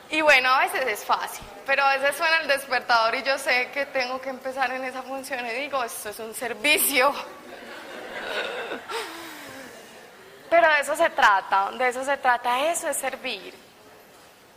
[0.08, 3.70] Y bueno, a veces es fácil, pero a veces suena el despertador y yo sé
[3.72, 7.12] que tengo que empezar en esa función y digo, esto es un servicio.
[10.48, 13.65] Pero de eso se trata, de eso se trata, eso es servir.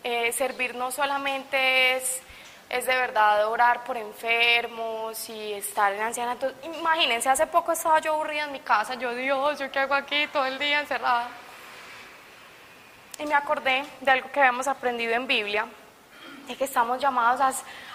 [0.04, 2.22] Eh, servir no solamente es,
[2.70, 6.54] es de verdad orar por enfermos y estar en ancianatos.
[6.64, 10.28] Imagínense, hace poco estaba yo aburrida en mi casa, yo Dios, ¿yo qué hago aquí
[10.28, 11.28] todo el día encerrada?
[13.20, 15.66] Y me acordé de algo que habíamos aprendido en Biblia,
[16.48, 17.54] de que estamos llamados a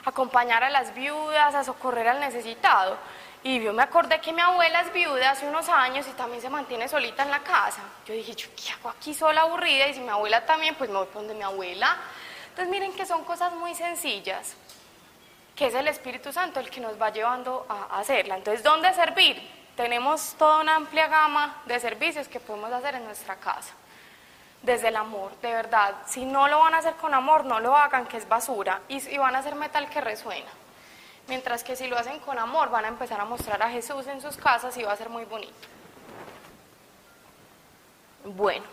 [0.09, 2.99] acompañar a las viudas, a socorrer al necesitado.
[3.45, 6.49] Y yo me acordé que mi abuela es viuda hace unos años y también se
[6.49, 7.83] mantiene solita en la casa.
[8.07, 9.87] Yo dije, ¿yo qué hago aquí sola aburrida?
[9.87, 11.97] Y si mi abuela también, pues me voy donde mi abuela.
[12.49, 14.57] Entonces miren que son cosas muy sencillas,
[15.55, 18.37] que es el Espíritu Santo el que nos va llevando a hacerla.
[18.37, 19.47] Entonces, ¿dónde servir?
[19.77, 23.75] Tenemos toda una amplia gama de servicios que podemos hacer en nuestra casa
[24.65, 25.95] desde el amor, de verdad.
[26.07, 29.19] Si no lo van a hacer con amor, no lo hagan, que es basura, y,
[29.19, 30.51] van a hacer metal que resuena.
[31.27, 34.21] Mientras que si lo hacen con amor, van a empezar a mostrar a Jesús en
[34.21, 35.55] sus casas y va a ser muy bonito.
[38.25, 38.65] Bueno,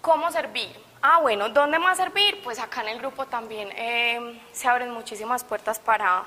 [0.00, 0.76] ¿cómo servir?
[1.02, 2.42] Ah, bueno, ¿dónde más servir?
[2.42, 6.24] Pues acá en el grupo también eh, se abren muchísimas puertas para,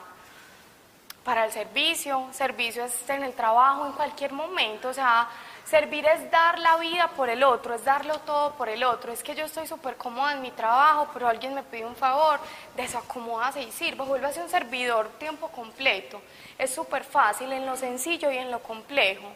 [1.24, 2.28] para el servicio.
[2.32, 5.30] Servicio es en el trabajo, en cualquier momento, o sea,
[5.66, 9.14] Servir es dar la vida por el otro, es darlo todo por el otro.
[9.14, 12.40] Es que yo estoy súper cómoda en mi trabajo, pero alguien me pide un favor,
[12.76, 16.22] desacomódase y sirva, ser un servidor tiempo completo.
[16.58, 19.28] Es súper fácil en lo sencillo y en lo complejo.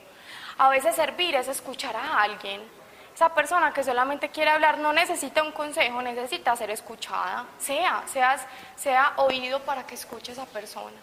[0.58, 2.62] A veces servir es escuchar a alguien.
[3.16, 7.46] Esa persona que solamente quiere hablar no necesita un consejo, necesita ser escuchada.
[7.58, 10.98] Sea, seas, sea oído para que escuche a esa persona.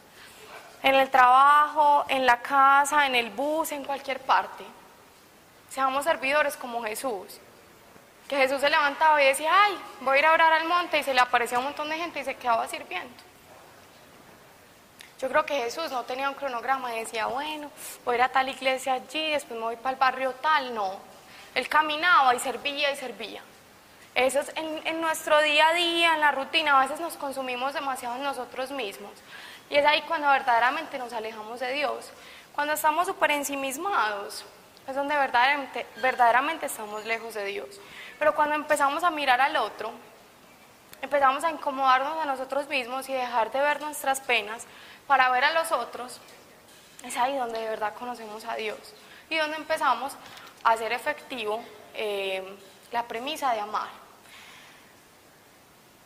[0.82, 4.64] En el trabajo, en la casa, en el bus, en cualquier parte.
[5.74, 7.40] Seamos servidores como Jesús.
[8.28, 11.02] Que Jesús se levantaba y decía, ay, voy a ir a orar al monte y
[11.02, 13.12] se le aparecía un montón de gente y se quedaba sirviendo.
[15.20, 17.72] Yo creo que Jesús no tenía un cronograma y decía, bueno,
[18.04, 20.72] voy a ir a tal iglesia allí, después me voy para el barrio tal.
[20.72, 20.96] No,
[21.56, 23.42] él caminaba y servía y servía.
[24.14, 27.74] Eso es en, en, nuestro día a día, en la rutina, a veces nos consumimos
[27.74, 29.10] demasiado en nosotros mismos.
[29.68, 32.12] Y es ahí cuando verdaderamente nos alejamos de Dios.
[32.54, 34.44] Cuando estamos súper ensimismados,
[34.86, 37.80] es donde verdaderamente, verdaderamente estamos lejos de Dios.
[38.18, 39.90] Pero cuando empezamos a mirar al otro,
[41.00, 44.66] empezamos a incomodarnos a nosotros mismos y dejar de ver nuestras penas
[45.06, 46.20] para ver a los otros,
[47.04, 48.78] es ahí donde de verdad conocemos a Dios
[49.28, 50.14] y donde empezamos
[50.62, 51.62] a hacer efectivo
[51.94, 52.42] eh,
[52.92, 53.88] la premisa de amar.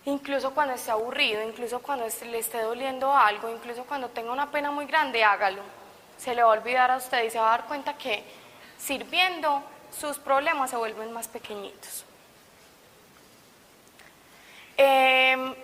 [0.04, 4.70] Incluso cuando esté aburrido, incluso cuando le esté doliendo algo, incluso cuando tenga una pena
[4.70, 5.62] muy grande, hágalo.
[6.16, 8.24] Se le va a olvidar a usted y se va a dar cuenta que
[8.78, 9.62] sirviendo,
[9.98, 12.04] sus problemas se vuelven más pequeñitos.
[14.76, 15.54] Em,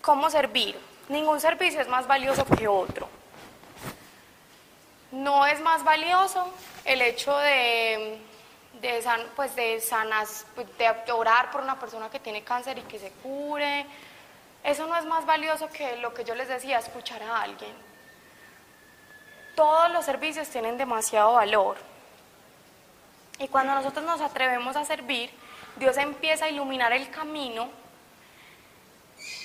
[0.00, 0.78] ¿Cómo servir?
[1.08, 3.08] Ningún servicio es más valioso que otro.
[5.12, 6.48] No es más valioso
[6.84, 8.18] el hecho de,
[9.34, 13.10] pues de sanas, pues de orar por una persona que tiene cáncer y que se
[13.22, 13.86] cure.
[14.64, 17.74] Eso no es más valioso que lo que yo les decía, escuchar a alguien.
[19.54, 21.76] Todos los servicios tienen demasiado valor.
[23.38, 25.30] Y cuando nosotros nos atrevemos a servir,
[25.76, 27.68] Dios empieza a iluminar el camino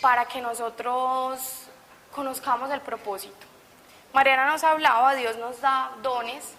[0.02, 1.68] para que nosotros
[2.14, 3.48] conozcamos el propósito.
[4.14, 6.54] Mariana nos hablaba, Dios nos da dones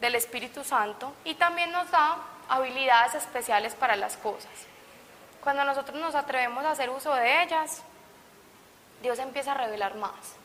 [0.00, 4.50] del Espíritu Santo y también nos da habilidades especiales para las cosas.
[5.42, 7.82] Cuando nosotros nos atrevemos a hacer uso de ellas,
[9.02, 10.36] Dios empieza a revelar más.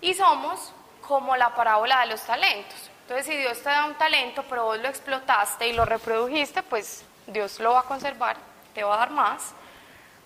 [0.00, 0.72] Y somos
[1.06, 2.89] como la parábola de los talentos.
[3.10, 7.02] Entonces, si Dios te da un talento, pero vos lo explotaste y lo reprodujiste, pues
[7.26, 8.36] Dios lo va a conservar,
[8.72, 9.50] te va a dar más.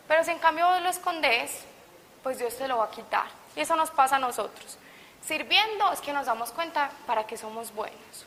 [0.07, 1.65] Pero si en cambio vos lo escondes,
[2.23, 3.25] pues Dios te lo va a quitar.
[3.57, 4.77] Y eso nos pasa a nosotros.
[5.27, 8.27] Sirviendo es que nos damos cuenta para que somos buenos.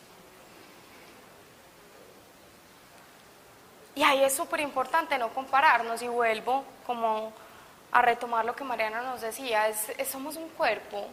[3.94, 7.32] Y ahí es súper importante no compararnos y vuelvo como
[7.92, 11.10] a retomar lo que Mariana nos decía, es, somos un cuerpo,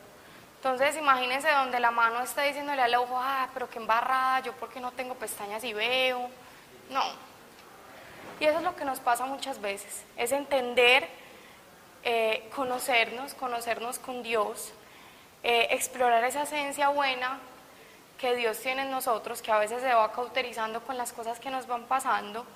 [0.65, 4.81] entonces imagínense donde la mano está diciéndole al ojo, ah, pero qué embarrada, yo porque
[4.81, 6.31] no tengo pestañas y veo.
[6.89, 7.03] No.
[8.41, 11.07] Y eso es lo que nos pasa muchas veces, es entender,
[12.03, 14.73] eh, conocernos, conocernos con Dios,
[15.43, 17.41] eh, explorar esa esencia buena
[18.19, 21.51] que Dios tiene en nosotros, que a veces se va cauterizando con las cosas que
[21.51, 22.47] nos van pasando,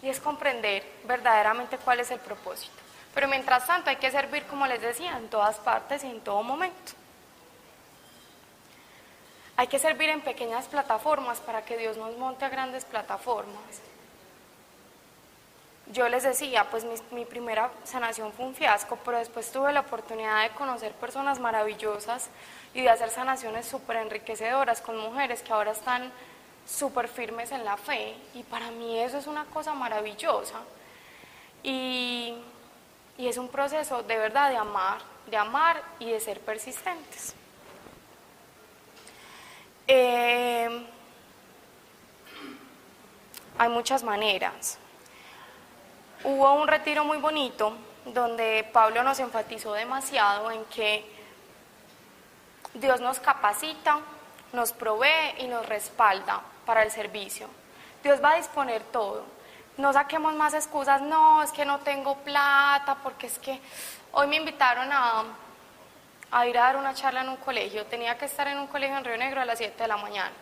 [0.00, 2.72] y es comprender verdaderamente cuál es el propósito.
[3.14, 6.42] Pero mientras tanto hay que servir, como les decía, en todas partes y en todo
[6.42, 6.92] momento.
[9.58, 13.80] Hay que servir en pequeñas plataformas para que Dios nos monte a grandes plataformas.
[15.92, 20.42] Yo les decía, pues mi, primera sanación fue un fiasco, pero después tuve la oportunidad
[20.42, 22.28] de conocer personas maravillosas
[22.74, 26.12] y de hacer sanaciones súper enriquecedoras con mujeres que ahora están
[26.66, 30.60] súper firmes en la fe y para mí eso es una cosa maravillosa.
[31.62, 32.34] Y,
[33.16, 34.98] y es un proceso de verdad de amar,
[35.30, 37.34] de amar y de ser persistentes.
[39.88, 40.86] Eh,
[43.58, 44.78] hay muchas maneras.
[46.24, 51.04] Hubo un retiro muy bonito donde Pablo nos enfatizó demasiado en que
[52.74, 54.00] Dios nos capacita,
[54.52, 57.48] nos provee y nos respalda para el servicio.
[58.02, 59.24] Dios va a disponer todo.
[59.76, 63.60] No saquemos más excusas, no, es que no tengo plata, porque es que
[64.12, 65.24] hoy me invitaron a,
[66.30, 67.86] a ir a dar una charla en un colegio.
[67.86, 70.32] Tenía que estar en un colegio en Río Negro a las 7 de la mañana.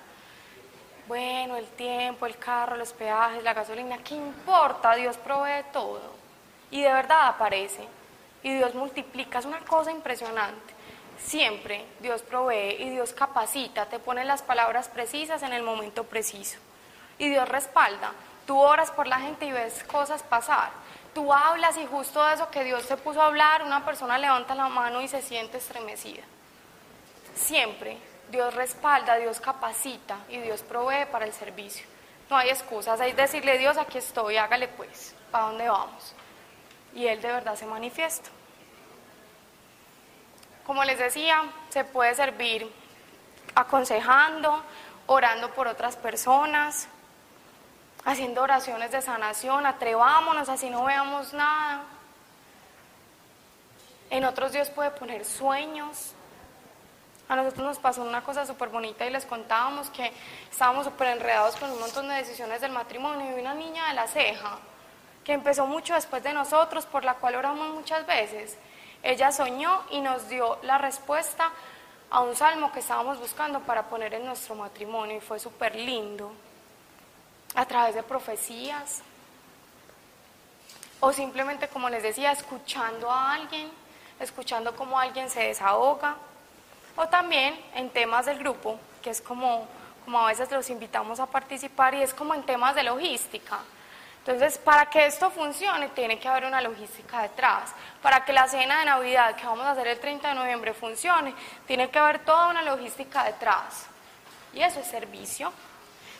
[1.06, 4.94] Bueno, el tiempo, el carro, los peajes, la gasolina, ¿qué importa?
[4.94, 6.14] Dios provee todo.
[6.70, 7.86] Y de verdad aparece.
[8.42, 10.74] Y Dios multiplica, es una cosa impresionante.
[11.18, 16.58] Siempre Dios provee y Dios capacita, te pone las palabras precisas en el momento preciso.
[17.18, 18.12] Y Dios respalda.
[18.46, 20.70] Tú oras por la gente y ves cosas pasar.
[21.14, 24.54] Tú hablas y justo de eso que Dios te puso a hablar, una persona levanta
[24.54, 26.22] la mano y se siente estremecida.
[27.34, 27.98] Siempre
[28.30, 31.86] Dios respalda, Dios capacita y Dios provee para el servicio.
[32.28, 36.14] No hay excusas, hay decirle Dios, aquí estoy, hágale pues, ¿para dónde vamos?
[36.94, 38.30] Y Él de verdad se manifiesta.
[40.66, 42.68] Como les decía, se puede servir
[43.54, 44.62] aconsejando,
[45.06, 46.88] orando por otras personas,
[48.04, 51.84] haciendo oraciones de sanación, atrevámonos así no veamos nada.
[54.10, 56.14] En otros Dios puede poner sueños,
[57.28, 60.12] a nosotros nos pasó una cosa súper bonita y les contábamos que
[60.50, 64.06] estábamos súper enredados con un montón de decisiones del matrimonio y una niña de la
[64.06, 64.58] ceja
[65.24, 68.58] que empezó mucho después de nosotros, por la cual oramos muchas veces.
[69.02, 71.50] Ella soñó y nos dio la respuesta
[72.10, 76.30] a un salmo que estábamos buscando para poner en nuestro matrimonio y fue súper lindo.
[77.54, 79.02] A través de profecías
[81.00, 83.70] o simplemente, como les decía, escuchando a alguien,
[84.18, 86.16] escuchando cómo alguien se desahoga
[86.96, 89.66] o también en temas del grupo, que es como,
[90.04, 93.58] como a veces los invitamos a participar y es como en temas de logística.
[94.20, 97.74] Entonces, para que esto funcione, tiene que haber una logística detrás.
[98.00, 101.34] Para que la cena de Navidad que vamos a hacer el 30 de noviembre funcione,
[101.66, 103.84] tiene que haber toda una logística detrás.
[104.54, 105.52] Y eso es servicio.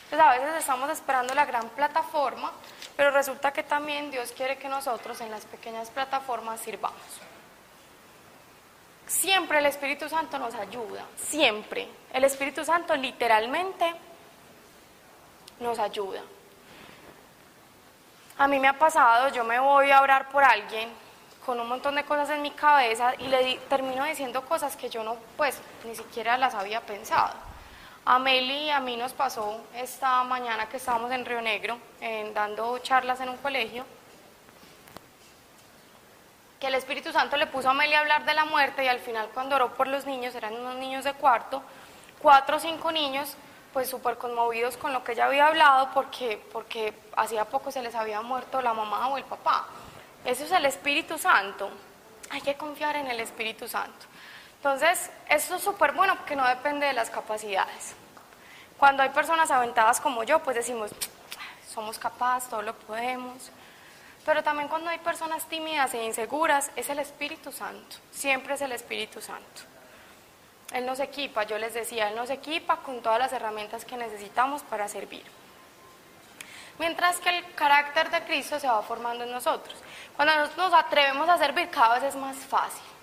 [0.05, 2.51] Entonces, a veces estamos esperando la gran plataforma,
[2.95, 7.01] pero resulta que también Dios quiere que nosotros en las pequeñas plataformas sirvamos.
[9.07, 11.87] Siempre el Espíritu Santo nos ayuda, siempre.
[12.13, 13.93] El Espíritu Santo literalmente
[15.59, 16.21] nos ayuda.
[18.37, 20.89] A mí me ha pasado, yo me voy a orar por alguien
[21.45, 25.03] con un montón de cosas en mi cabeza y le termino diciendo cosas que yo
[25.03, 27.44] no, pues, ni siquiera las había pensado.
[28.07, 31.79] A Meli y a mí nos pasó esta mañana que estábamos en Río Negro,
[32.35, 33.83] dando charlas en un colegio,
[36.59, 38.99] que el Espíritu Santo le puso a Amelia a hablar de la muerte y al
[38.99, 41.63] final cuando oró por los niños, eran unos niños de cuarto,
[42.21, 43.35] cuatro o cinco niños,
[43.73, 47.95] pues súper conmovidos con lo que ella había hablado porque, porque hacía poco se les
[47.95, 49.65] había muerto la mamá o el papá.
[50.23, 51.71] Eso es el Espíritu Santo.
[52.29, 54.05] Hay que confiar en el Espíritu Santo.
[54.65, 57.93] Entonces, esto es súper bueno porque no depende de las capacidades.
[58.79, 60.89] Cuando hay personas aventadas como yo, pues decimos,
[61.71, 63.51] somos capaces, todo lo podemos.
[64.25, 68.71] Pero también cuando hay personas tímidas e inseguras, es el Espíritu Santo, siempre es el
[68.71, 69.61] Espíritu Santo.
[70.73, 74.63] Él nos equipa, yo les decía, Él nos equipa con todas las herramientas que necesitamos
[74.63, 75.25] para servir.
[76.79, 79.77] Mientras que el carácter de Cristo se va formando en nosotros.
[80.15, 82.94] Cuando nos atrevemos a servir, cada vez es más fácil,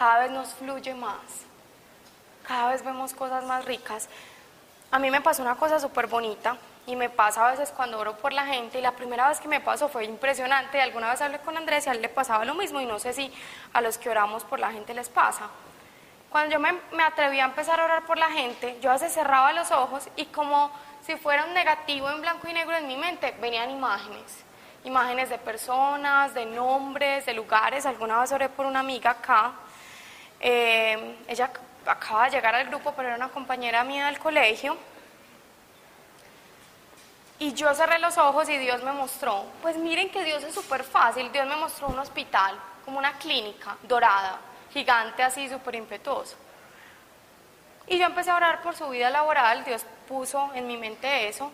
[0.00, 1.44] cada vez nos fluye más,
[2.48, 4.08] cada vez vemos cosas más ricas.
[4.90, 8.16] A mí me pasó una cosa súper bonita y me pasa a veces cuando oro
[8.16, 11.38] por la gente y la primera vez que me pasó fue impresionante, alguna vez hablé
[11.40, 13.30] con Andrés y a él le pasaba lo mismo y no sé si
[13.74, 15.50] a los que oramos por la gente les pasa.
[16.30, 19.12] Cuando yo me, me atreví a empezar a orar por la gente, yo a veces
[19.12, 20.70] cerraba los ojos y como
[21.04, 24.44] si fuera un negativo en blanco y negro en mi mente, venían imágenes,
[24.84, 27.84] imágenes de personas, de nombres, de lugares.
[27.84, 29.52] Alguna vez oré por una amiga acá,
[30.40, 31.50] eh, ella
[31.86, 34.76] acaba de llegar al grupo, pero era una compañera mía del colegio
[37.40, 40.84] y yo cerré los ojos y Dios me mostró, pues miren que Dios es súper
[40.84, 44.38] fácil, Dios me mostró un hospital, como una clínica dorada,
[44.70, 46.36] gigante así, súper impetuoso.
[47.86, 51.50] Y yo empecé a orar por su vida laboral, Dios puso en mi mente eso.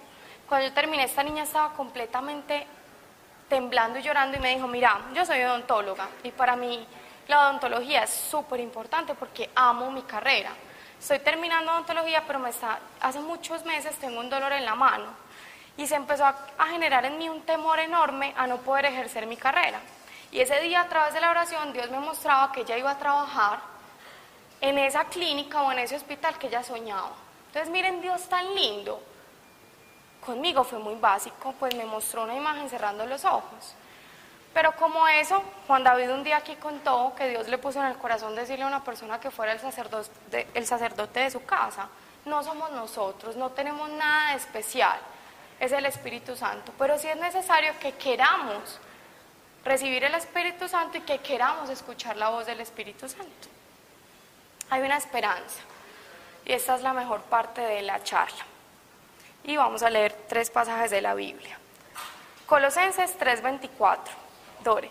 [0.49, 2.67] Cuando yo terminé, esta niña estaba completamente
[3.49, 6.85] temblando y llorando y me dijo, mira, yo soy odontóloga y para mí
[7.29, 10.53] la odontología es súper importante porque amo mi carrera.
[10.99, 15.07] Estoy terminando odontología, pero me está, hace muchos meses tengo un dolor en la mano
[15.77, 19.27] y se empezó a, a generar en mí un temor enorme a no poder ejercer
[19.27, 19.81] mi carrera.
[20.33, 22.99] Y ese día a través de la oración Dios me mostraba que ella iba a
[22.99, 23.61] trabajar
[24.61, 27.13] en esa clínica o en ese hospital que ella soñaba.
[27.49, 29.01] Entonces miren Dios tan lindo.
[30.25, 33.75] Conmigo fue muy básico, pues me mostró una imagen cerrando los ojos.
[34.57, 37.99] Pero como eso, Juan David un día aquí contó que Dios le puso en el
[37.99, 41.89] corazón decirle a una persona que fuera el sacerdote, de, el sacerdote de su casa.
[42.25, 44.99] No somos nosotros, no tenemos nada de especial,
[45.61, 46.73] es el Espíritu Santo.
[46.79, 48.81] Pero sí es necesario que queramos
[49.63, 53.49] recibir el Espíritu Santo y que queramos escuchar la voz del Espíritu Santo.
[54.71, 55.61] Hay una esperanza
[56.47, 58.47] y esta es la mejor parte de la charla.
[59.45, 61.59] Y vamos a leer tres pasajes de la Biblia.
[62.47, 64.25] Colosenses 3:24.
[64.67, 64.91] Dore.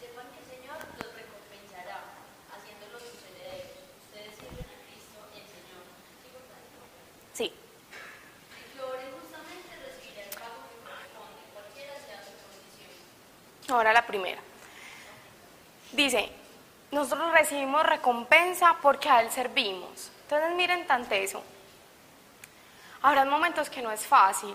[0.00, 2.02] Sepan que el Señor los recompensará,
[2.50, 3.86] haciéndolos sus herederos.
[4.02, 5.86] Ustedes sirven a Cristo el Señor.
[6.26, 6.82] ¿Sigo tanto?
[7.34, 7.54] Sí.
[7.54, 12.90] El que ore justamente recibirá el pago que corresponde, cualquiera sea su condición.
[13.70, 14.40] Ahora la primera.
[15.92, 16.30] Dice,
[16.90, 20.10] nosotros recibimos recompensa porque a Él servimos.
[20.22, 21.42] Entonces miren tanto eso.
[23.02, 24.54] Habrá momentos que no es fácil.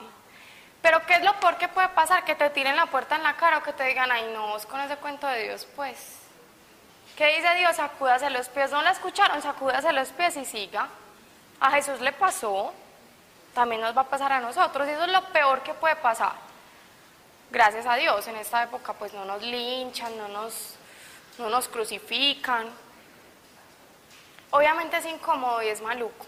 [0.81, 2.23] Pero ¿qué es lo peor que puede pasar?
[2.23, 4.65] Que te tiren la puerta en la cara o que te digan, ay no, vos
[4.65, 6.19] con ese cuento de Dios, pues.
[7.17, 7.75] ¿Qué dice Dios?
[7.77, 8.71] Sacúdase los pies.
[8.71, 9.41] ¿No la escucharon?
[9.41, 10.87] Sacúdase los pies y siga.
[11.59, 12.73] A Jesús le pasó.
[13.53, 14.87] También nos va a pasar a nosotros.
[14.87, 16.44] Eso es lo peor que puede pasar
[17.51, 20.75] gracias a Dios, en esta época pues no nos linchan, no nos,
[21.37, 22.67] no nos crucifican.
[24.51, 26.25] Obviamente es incómodo y es maluco,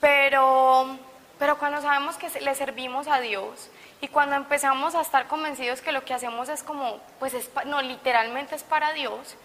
[0.00, 0.96] pero,
[1.38, 3.70] pero cuando sabemos que le servimos a Dios
[4.00, 7.82] y cuando empezamos a estar convencidos que lo que hacemos es como, pues es, no,
[7.82, 9.36] literalmente es para Dios,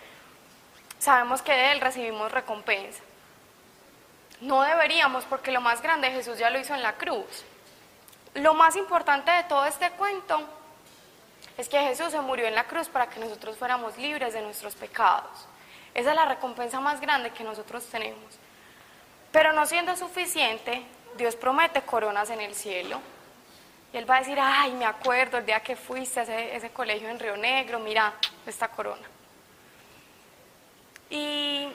[0.99, 3.01] sabemos que de Él recibimos recompensa.
[4.41, 7.45] No deberíamos, porque lo más grande Jesús ya lo hizo en la cruz.
[8.35, 10.41] Lo más importante de todo este cuento
[11.57, 14.75] es que Jesús se murió en la cruz para que nosotros fuéramos libres de nuestros
[14.75, 15.47] pecados.
[15.93, 18.37] Esa es la recompensa más grande que nosotros tenemos.
[19.31, 20.85] Pero no siendo suficiente,
[21.17, 22.99] Dios promete coronas en el cielo.
[23.93, 27.07] Y Él va a decir, ay, me acuerdo el día que fuiste a ese, colegio
[27.07, 28.13] en Río Negro, mira
[28.45, 29.07] esta corona.
[31.09, 31.69] Y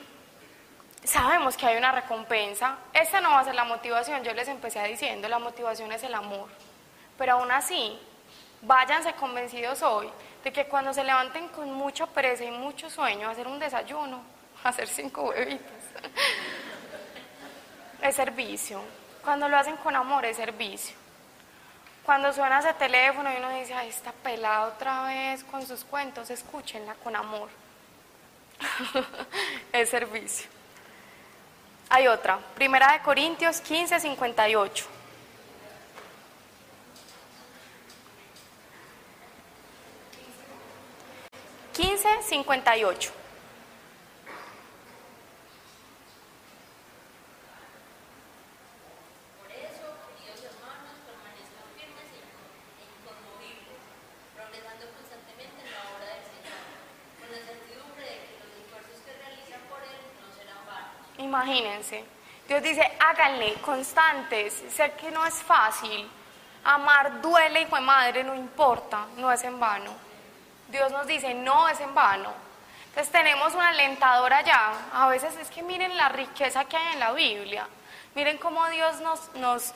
[1.03, 2.77] sabemos que hay una recompensa.
[2.93, 6.13] Esta no va a ser la motivación, yo les empecé diciendo, la motivación es el
[6.13, 6.49] amor.
[7.17, 7.99] Pero aún así,
[8.61, 10.09] váyanse convencidos hoy
[10.43, 14.21] de que cuando se levanten con mucha pereza y mucho sueño hacer un desayuno,
[14.63, 15.67] hacer cinco huevitos,
[18.01, 18.81] es servicio.
[19.23, 20.95] Cuando lo hacen con amor es servicio.
[22.03, 26.31] Cuando suena ese teléfono y uno dice, ay, está pelada otra vez con sus cuentos,
[26.31, 27.49] escúchenla con amor.
[29.71, 30.49] es servicio.
[31.91, 34.85] Hay otra, Primera de Corintios 15, 58.
[41.73, 43.11] Quince cincuenta y ocho.
[49.39, 49.85] Por eso,
[50.17, 53.81] queridos hermanos, permanezcan firmes e incon- e inconmovibles,
[54.35, 56.61] progresando constantemente en la obra del Señor,
[57.19, 60.99] con la certidumbre de que los esfuerzos que realizan por Él no serán vanos.
[62.47, 64.63] Dios dice, háganle, constantes.
[64.73, 66.09] Sé que no es fácil.
[66.63, 69.91] Amar duele y fue madre, no importa, no es en vano.
[70.67, 72.31] Dios nos dice, no es en vano.
[72.89, 74.73] Entonces tenemos una alentadora ya.
[74.93, 77.67] A veces es que miren la riqueza que hay en la Biblia.
[78.15, 79.73] Miren cómo Dios nos, nos,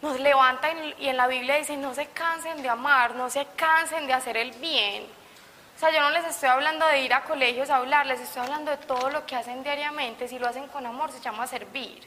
[0.00, 4.06] nos levanta y en la Biblia dice, no se cansen de amar, no se cansen
[4.06, 5.06] de hacer el bien.
[5.76, 8.42] O sea, yo no les estoy hablando de ir a colegios a hablar, les estoy
[8.42, 10.26] hablando de todo lo que hacen diariamente.
[10.26, 12.00] Si lo hacen con amor, se llama servir.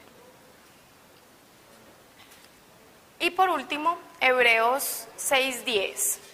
[3.20, 6.29] Y por último, Hebreos 6:10.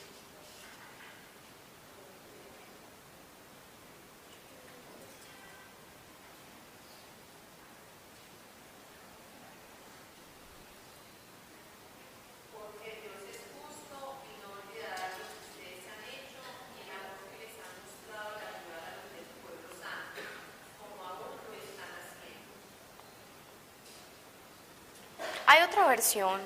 [25.66, 26.40] Otra versión.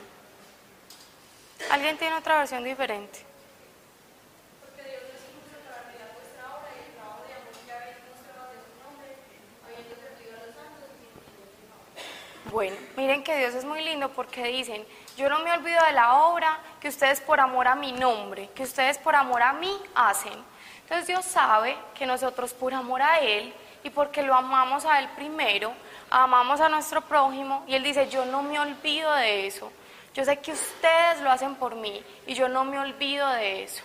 [1.70, 3.26] ¿Alguien tiene otra versión diferente?
[12.50, 14.84] Bueno, miren que Dios es muy lindo porque dicen,
[15.16, 18.64] yo no me olvido de la obra que ustedes por amor a mi nombre, que
[18.64, 20.32] ustedes por amor a mí hacen.
[20.82, 23.54] Entonces Dios sabe que nosotros por amor a Él
[23.84, 25.72] y porque lo amamos a Él primero,
[26.10, 29.70] amamos a nuestro prójimo y Él dice, yo no me olvido de eso.
[30.12, 33.84] Yo sé que ustedes lo hacen por mí y yo no me olvido de eso.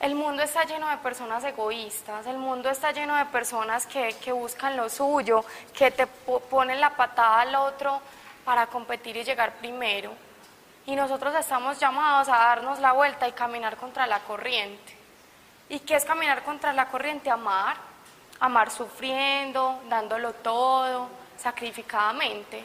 [0.00, 4.76] El mundo está lleno de personas egoístas, el mundo está lleno de personas que, buscan
[4.76, 5.44] lo suyo,
[5.76, 8.00] que te ponen la patada al otro
[8.44, 10.12] para competir y llegar primero.
[10.86, 14.94] Y nosotros estamos llamados a darnos la vuelta y caminar contra la corriente.
[15.70, 17.30] ¿Y qué es caminar contra la corriente?
[17.30, 17.76] Amar,
[18.44, 22.62] amar sufriendo, dándolo todo, sacrificadamente.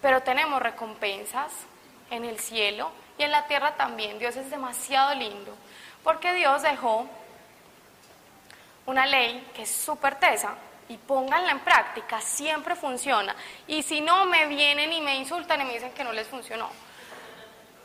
[0.00, 1.52] Pero tenemos recompensas
[2.10, 4.18] en el cielo y en la tierra también.
[4.18, 5.54] Dios es demasiado lindo.
[6.02, 7.06] Porque Dios dejó
[8.86, 10.54] una ley que es súper tesa
[10.88, 13.36] y pónganla en práctica, siempre funciona.
[13.68, 16.68] Y si no, me vienen y me insultan y me dicen que no les funcionó.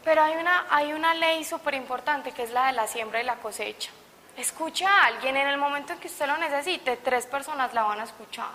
[0.04, 3.26] Pero hay una, hay una ley súper importante que es la de la siembra y
[3.26, 3.92] la cosecha.
[4.38, 8.00] Escucha a alguien en el momento en que usted lo necesite, tres personas la van
[8.00, 8.52] a escuchar.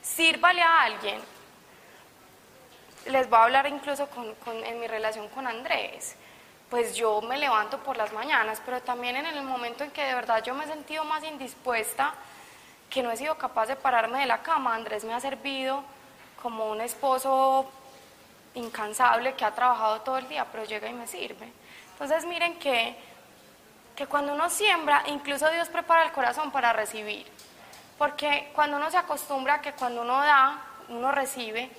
[0.00, 1.20] Sírvale a alguien.
[3.06, 4.08] Les voy a hablar incluso
[4.46, 6.16] en mi relación con Andrés
[6.70, 10.14] pues yo me levanto por las mañanas, pero también en el momento en que de
[10.14, 12.14] verdad yo me he sentido más indispuesta,
[12.90, 15.82] que no he sido capaz de pararme de la cama, Andrés me ha servido
[16.42, 17.70] como un esposo
[18.54, 21.52] incansable que ha trabajado todo el día, pero llega y me sirve.
[21.92, 22.96] Entonces miren que,
[23.96, 27.26] que cuando uno siembra, incluso Dios prepara el corazón para recibir,
[27.98, 31.70] porque cuando uno se acostumbra a que cuando uno da, uno recibe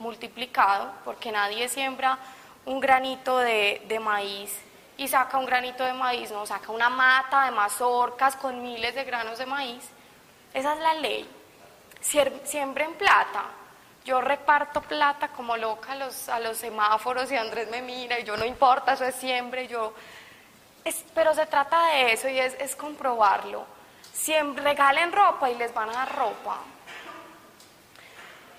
[0.00, 2.18] multiplicado, porque nadie siembra
[2.66, 4.58] un granito de, maíz
[4.96, 9.04] y saca un granito de maíz, no, saca una mata de mazorcas con miles de
[9.04, 9.88] granos de maíz.
[10.52, 11.28] Esa es la ley.
[12.00, 13.44] Siempre en plata.
[14.04, 18.24] Yo reparto plata como loca a los, a los semáforos y Andrés me mira y
[18.24, 19.94] yo no importa, eso es siempre, yo...
[21.14, 23.64] pero se trata de eso y es, comprobarlo.
[24.12, 26.58] Siempre regalen ropa y les van a dar ropa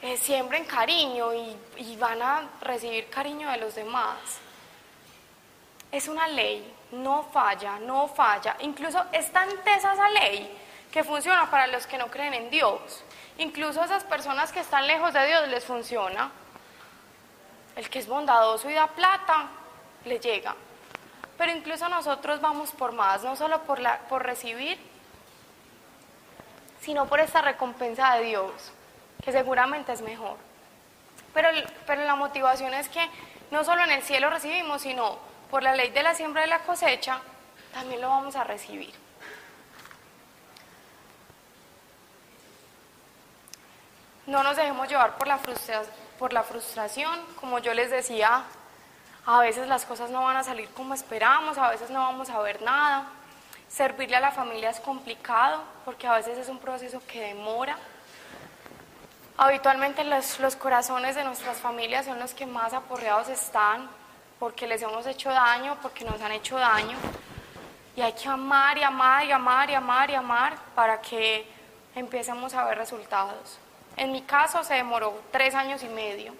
[0.01, 4.17] eh, siembren cariño y, y van a recibir cariño de los demás.
[5.91, 8.55] Es una ley, no falla, no falla.
[8.61, 10.57] Incluso es tan tesa esa ley
[10.91, 13.03] que funciona para los que no creen en Dios.
[13.37, 16.31] Incluso a esas personas que están lejos de Dios les funciona.
[17.75, 19.49] El que es bondadoso y da plata,
[20.05, 20.55] le llega.
[21.37, 24.77] Pero incluso nosotros vamos por más, no solo por, la, por recibir,
[26.81, 28.71] sino por esta recompensa de Dios
[29.23, 30.37] que seguramente es mejor.
[31.33, 31.49] Pero,
[31.85, 33.07] pero la motivación es que
[33.51, 35.17] no solo en el cielo recibimos, sino
[35.49, 37.19] por la ley de la siembra y la cosecha,
[37.73, 38.93] también lo vamos a recibir.
[44.25, 45.39] No nos dejemos llevar por la,
[46.17, 48.43] por la frustración, como yo les decía,
[49.25, 52.39] a veces las cosas no van a salir como esperamos, a veces no vamos a
[52.39, 53.05] ver nada.
[53.69, 57.77] Servirle a la familia es complicado porque a veces es un proceso que demora.
[59.37, 63.89] Habitualmente los, los, corazones de nuestras familias son los que más aporreados están
[64.39, 66.97] porque les hemos hecho daño, porque nos han hecho daño.
[67.95, 71.47] Y hay que amar y amar y amar y amar y amar para que
[71.95, 73.59] empecemos a ver resultados.
[73.97, 76.33] En mi caso se demoró tres años y medio.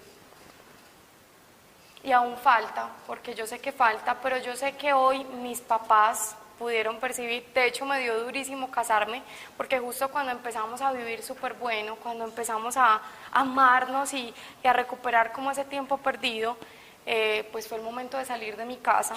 [2.04, 6.36] Y aún falta, porque yo sé que falta, pero yo sé que hoy mis papás
[6.62, 7.46] pudieron percibir.
[7.54, 9.24] De hecho, me dio durísimo casarme,
[9.58, 14.34] porque justo cuando empezamos a vivir súper bueno, cuando empezamos a amarnos y,
[14.64, 16.58] a recuperar como ese tiempo perdido,
[17.06, 19.16] eh, pues fue el momento de salir de mi casa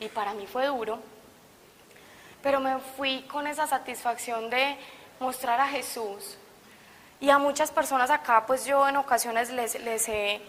[0.00, 0.98] y para mí fue duro.
[2.42, 4.78] Pero me fui con esa satisfacción de
[5.20, 6.38] mostrar a Jesús.
[7.20, 10.40] Y a muchas personas acá, pues yo en ocasiones les, les he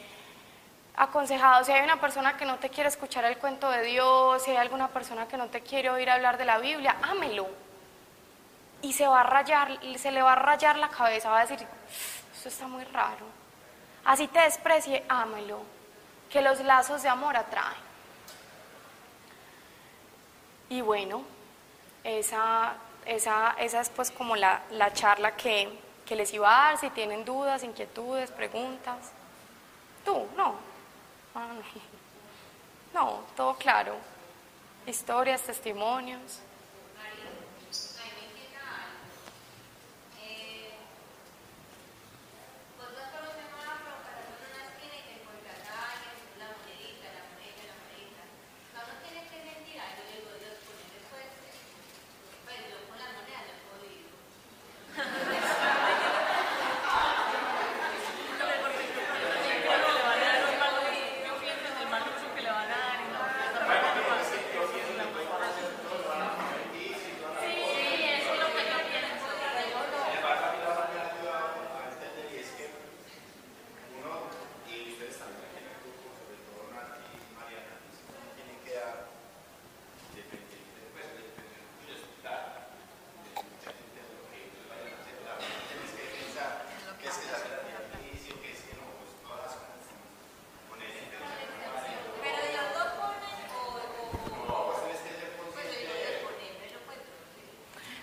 [1.02, 4.52] aconsejado, si hay una persona que no te quiere escuchar el cuento de Dios, si
[4.52, 7.48] hay alguna persona que no te quiere oír hablar de la Biblia, ámelo.
[8.84, 11.68] Y se va a rayar, se le va a rayar la cabeza, va a decir,
[12.36, 13.26] esto está muy raro.
[14.06, 15.64] Así te desprecie, ámelo,
[16.30, 17.82] que los lazos de amor atraen.
[20.70, 21.24] Y bueno,
[22.04, 22.74] esa,
[23.08, 26.92] esa, esa es pues como la, la charla que, que les iba a dar, si
[26.92, 29.12] tienen dudas, inquietudes, preguntas.
[30.06, 30.71] Tú, no.
[32.94, 33.96] No, todo claro.
[34.86, 36.40] Historias, testimonios.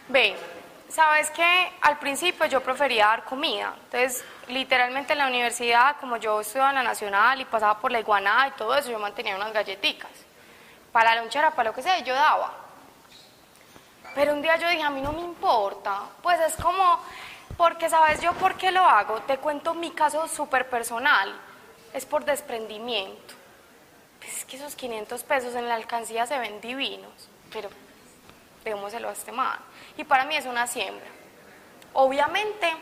[0.09, 0.37] Ve,
[0.89, 3.75] sabes que al principio yo prefería dar comida.
[3.85, 8.01] Entonces, literalmente en la universidad, como yo estudiaba en la nacional y pasaba por la
[8.01, 10.11] iguana y todo eso, yo mantenía unas galletitas.
[10.93, 12.53] Para la lonchera, para lo que sea, yo daba.
[14.15, 16.03] Pero un día yo dije, a mí no me importa.
[16.23, 17.01] Pues es como,
[17.57, 19.21] porque sabes yo por qué lo hago.
[19.23, 21.39] Te cuento mi caso súper personal.
[21.93, 23.35] Es por desprendimiento.
[24.19, 27.29] Pues es que esos 500 pesos en la alcancía se ven divinos,
[28.65, 29.59] démoselo a este man.
[29.97, 31.07] Y para mí es una siembra.
[31.93, 32.73] Obviamente,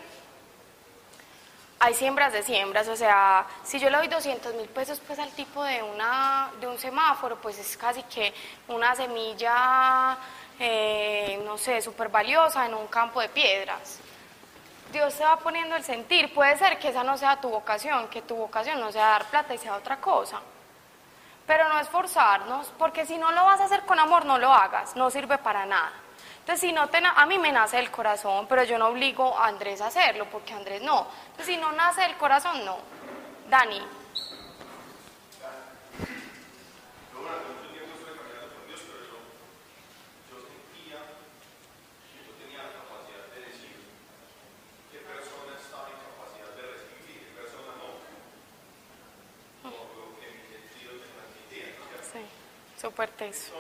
[1.78, 5.30] hay siembras de siembras, o sea, si yo le doy 200 mil pesos pues al
[5.32, 8.32] tipo de, una, de un semáforo, pues es casi que
[8.68, 10.16] una semilla,
[10.58, 14.00] eh, no sé, súper valiosa en un campo de piedras.
[14.90, 18.22] Dios se va poniendo el sentir, puede ser que esa no sea tu vocación, que
[18.22, 20.40] tu vocación no sea dar plata y sea otra cosa.
[21.46, 24.96] Pero no esforzarnos, porque si no lo vas a hacer con amor, no lo hagas,
[24.96, 25.92] no sirve para nada.
[26.40, 29.46] Entonces, si no te a mí me nace el corazón, pero yo no obligo a
[29.46, 31.06] Andrés a hacerlo, porque Andrés no.
[31.30, 32.78] Entonces, si no nace el corazón, no.
[33.48, 33.82] Dani.
[52.75, 53.50] Sí, súper teso.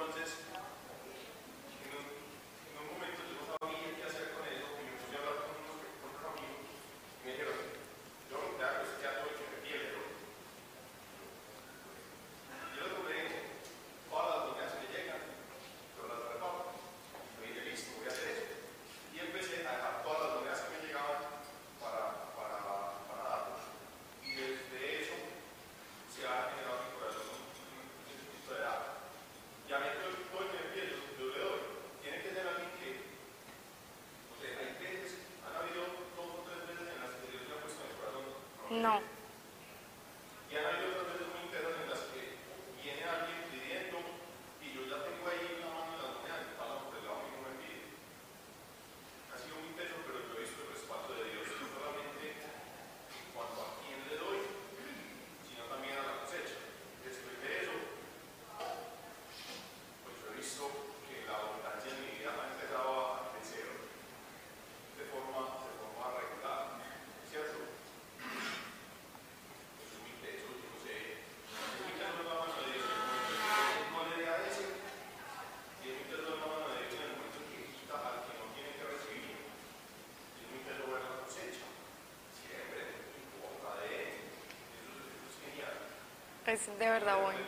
[86.46, 87.38] Es de verdad bueno.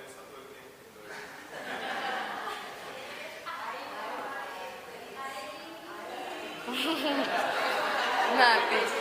[8.39, 8.98] Nati.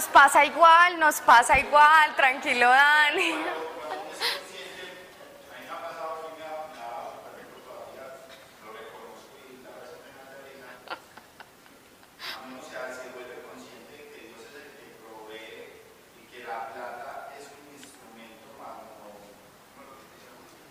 [0.00, 3.34] Nos pasa igual, nos pasa igual, tranquilo Dani.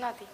[0.00, 0.24] cosa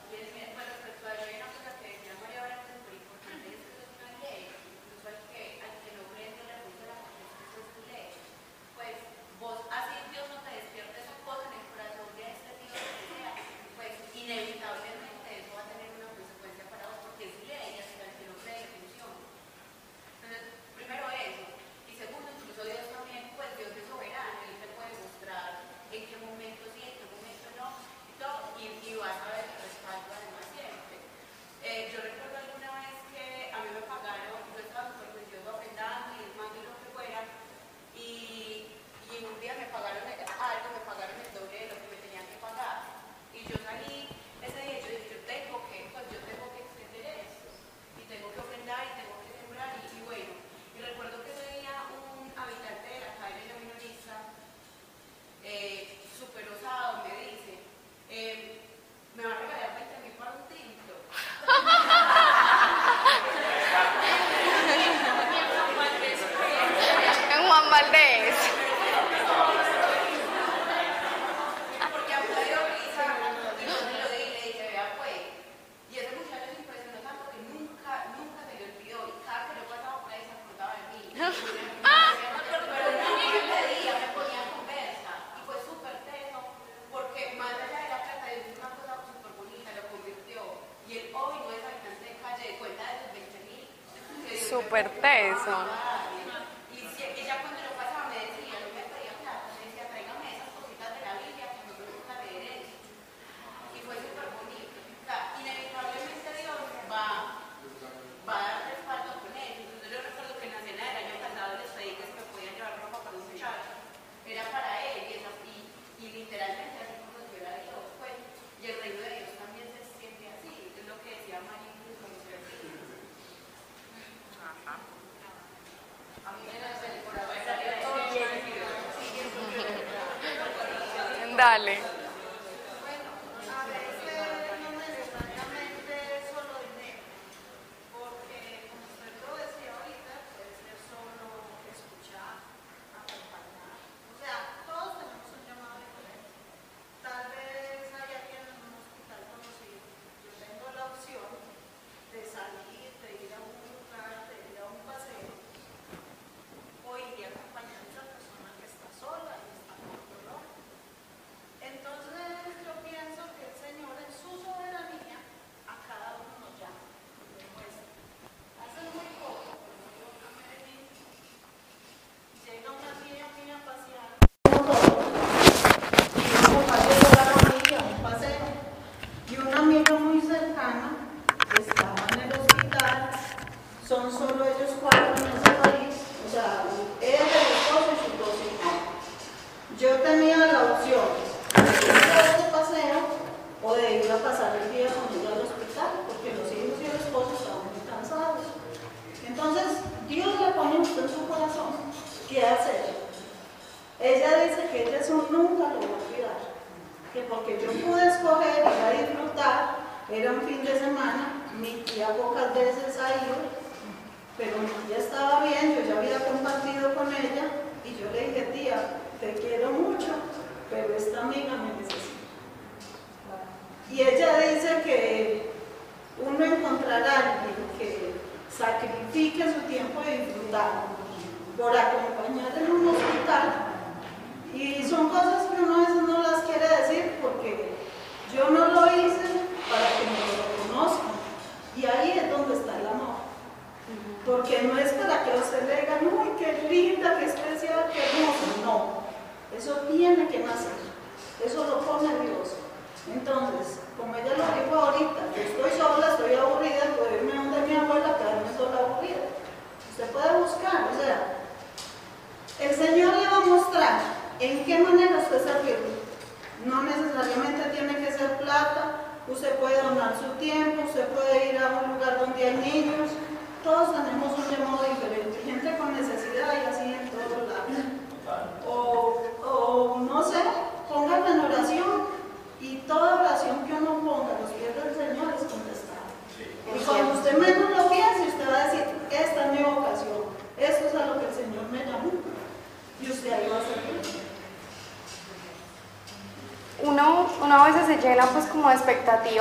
[131.54, 131.83] Dale.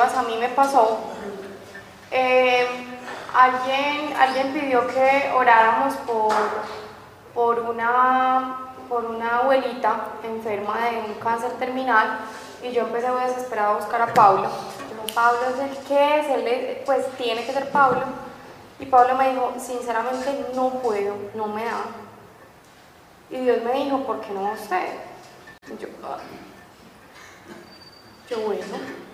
[0.01, 0.99] a mí me pasó.
[2.11, 2.67] Eh,
[3.33, 6.33] alguien, alguien pidió que oráramos por,
[7.33, 12.19] por, una, por una abuelita enferma de un cáncer terminal
[12.61, 14.49] y yo empecé muy desesperada a buscar a Pablo.
[15.13, 18.03] Pablo es el que es, él pues tiene que ser Pablo.
[18.79, 21.81] Y Pablo me dijo, sinceramente no puedo, no me da.
[23.29, 24.87] Y Dios me dijo, ¿por qué no usted?
[25.67, 26.17] Y yo, ah".
[28.29, 29.12] yo bueno.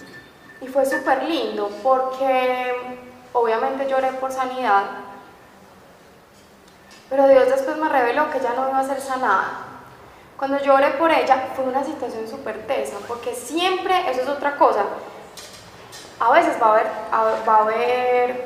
[0.62, 3.00] Y fue súper lindo porque
[3.34, 4.84] obviamente lloré por sanidad,
[7.10, 9.66] pero Dios después me reveló que ella no iba a ser sanada.
[10.38, 14.86] Cuando lloré por ella fue una situación súper tensa, porque siempre, eso es otra cosa,
[16.20, 16.88] a veces va a haber,
[17.48, 18.46] va a haber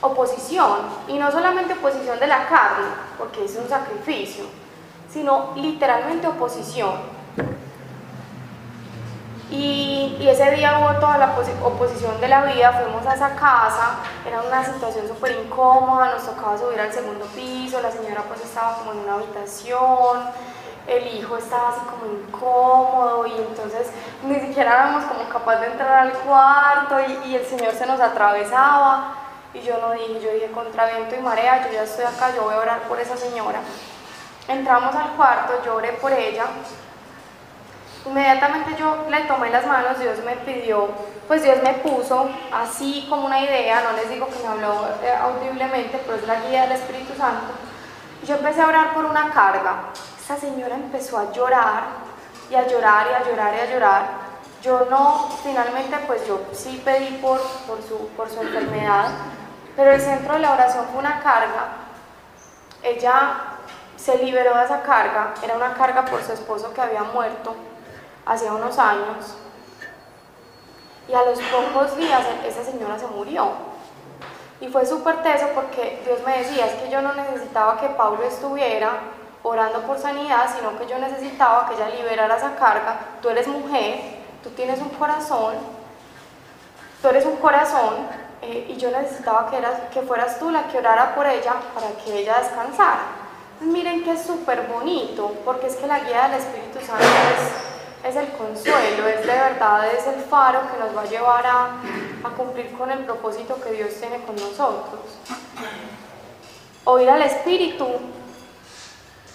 [0.00, 4.44] oposición, y no solamente oposición de la carne, porque es un sacrificio,
[5.10, 7.15] sino literalmente oposición.
[9.48, 13.94] Y, y, ese día hubo toda la oposición de la vida, fuimos a esa casa,
[14.26, 18.78] era una situación súper incómoda, nos tocaba subir al segundo piso, la señora pues estaba
[18.78, 20.30] como en una habitación,
[20.88, 23.88] el hijo estaba así como incómodo y entonces
[24.24, 28.00] ni siquiera éramos como capaz de entrar al cuarto y, y el señor se nos
[28.00, 29.14] atravesaba
[29.54, 32.42] y yo no dije, yo dije contra viento y marea, yo ya estoy acá, yo
[32.42, 33.60] voy a orar por esa señora.
[34.48, 36.46] Entramos al cuarto, yo oré por ella
[38.06, 40.88] Inmediatamente yo le tomé las manos, Dios me pidió,
[41.26, 45.12] pues Dios me puso así como una idea, no les digo que me habló eh,
[45.20, 47.52] audiblemente, pero es la guía del Espíritu Santo.
[48.24, 49.90] Yo empecé a orar por una carga.
[50.20, 51.84] Esa señora empezó a llorar
[52.48, 54.02] y a llorar y a llorar y a llorar.
[54.62, 59.08] Yo no, finalmente pues yo sí pedí por, por, su, por su enfermedad,
[59.74, 61.68] pero el centro de la oración fue una carga.
[62.82, 63.32] Ella
[63.96, 67.56] se liberó de esa carga, era una carga por su esposo que había muerto
[68.26, 69.34] hacía unos años.
[71.08, 73.50] Y a los pocos días esa señora se murió.
[74.60, 78.24] Y fue súper teso porque Dios me decía, es que yo no necesitaba que Pablo
[78.24, 79.00] estuviera
[79.42, 82.98] orando por sanidad, sino que yo necesitaba que ella liberara esa carga.
[83.22, 84.00] Tú eres mujer,
[84.42, 85.54] tú tienes un corazón,
[87.00, 88.08] tú eres un corazón,
[88.42, 89.58] eh, y yo necesitaba que,
[89.92, 93.06] que fueras tú la que orara por ella para que ella descansara.
[93.60, 97.75] miren que es súper bonito, porque es que la guía del Espíritu Santo es,
[98.08, 101.76] es, el consuelo, es de verdad, es el faro que nos va a llevar a,
[102.36, 105.00] cumplir con el propósito que Dios tiene con nosotros.
[106.84, 107.86] Oír al Espíritu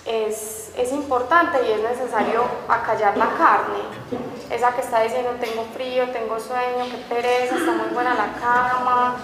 [0.06, 3.80] es, es, importante y es necesario acallar la carne.
[4.50, 9.16] Esa que está diciendo tengo frío, tengo sueño, qué pereza, está muy buena la cama,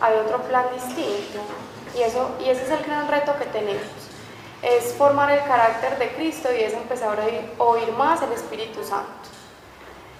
[0.00, 1.40] hay otro plan distinto.
[1.96, 4.03] Y, eso, y ese es el gran reto que tenemos.
[4.64, 9.28] Es formar el carácter de Cristo y es empezar a oír, más el Espíritu Santo.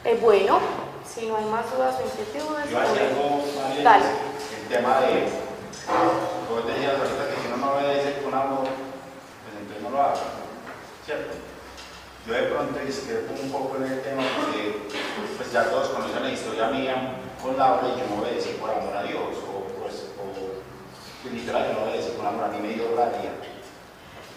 [0.05, 0.61] Eh, bueno,
[1.07, 2.71] si no hay más dudas o inquietudes.
[2.71, 3.45] Yo algo,
[3.83, 4.05] Dale.
[4.05, 5.29] El tema de,
[6.51, 8.65] vos decías ahorita que si uno no obedece con amor,
[9.83, 10.15] no lo haga,
[11.07, 11.35] ¿cierto?
[12.27, 14.89] Yo de pronto discrepo un poco en el tema porque
[15.37, 18.97] pues ya todos conocen la historia mía con Laura y yo no obedecí por amor
[18.97, 22.95] a Dios, o pues, o, literal yo no obedecí por amor a mí me dio
[22.95, 23.31] gracia.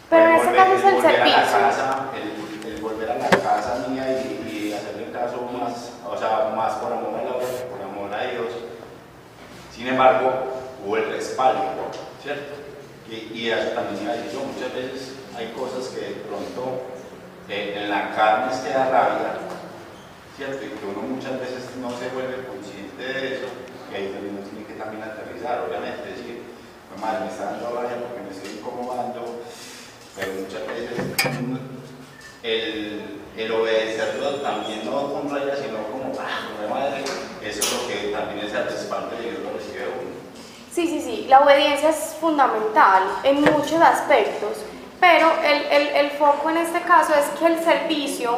[0.10, 1.60] Pero en ese caso es el servicio.
[1.60, 6.53] Casa, el, el, volver a la casa mía y, y hacerle caso más, o sea,
[6.55, 8.53] más por amor a Laura que por amor a Dios.
[9.76, 10.32] Sin embargo,
[10.86, 11.91] hubo el respaldo,
[12.24, 12.55] ¿cierto?
[13.10, 16.82] Y, y eso también iba a decir yo muchas veces hay cosas que de pronto
[17.49, 19.39] eh, en la carne se da rabia,
[20.36, 20.66] ¿cierto?
[20.66, 23.47] Y que uno muchas veces no se vuelve consciente de eso,
[23.91, 26.43] y ahí uno tiene que también aterrizar, obviamente, decir,
[26.99, 29.45] madre, me está dando rabia porque me estoy incomodando,
[30.18, 30.97] pero muchas veces
[32.43, 37.03] el, el obedecerlo también no con rabia, sino como, ah, madre,
[37.43, 40.18] eso es lo que también es respaldo de Dios lo recibe uno.
[40.72, 44.57] Sí, sí, sí, la obediencia es fundamental en muchos aspectos.
[44.99, 48.36] Pero el, el, el, foco en este caso es que el servicio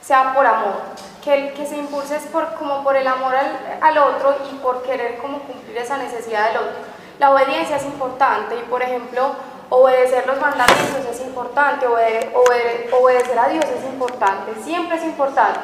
[0.00, 0.82] sea por amor,
[1.24, 4.54] que el que se impulse es por, como por el amor al, al, otro y
[4.58, 6.76] por querer como cumplir esa necesidad del otro.
[7.18, 9.34] La obediencia es importante y por ejemplo
[9.70, 15.60] obedecer los mandamientos es importante, obede, obede, obedecer a Dios es importante, siempre es importante.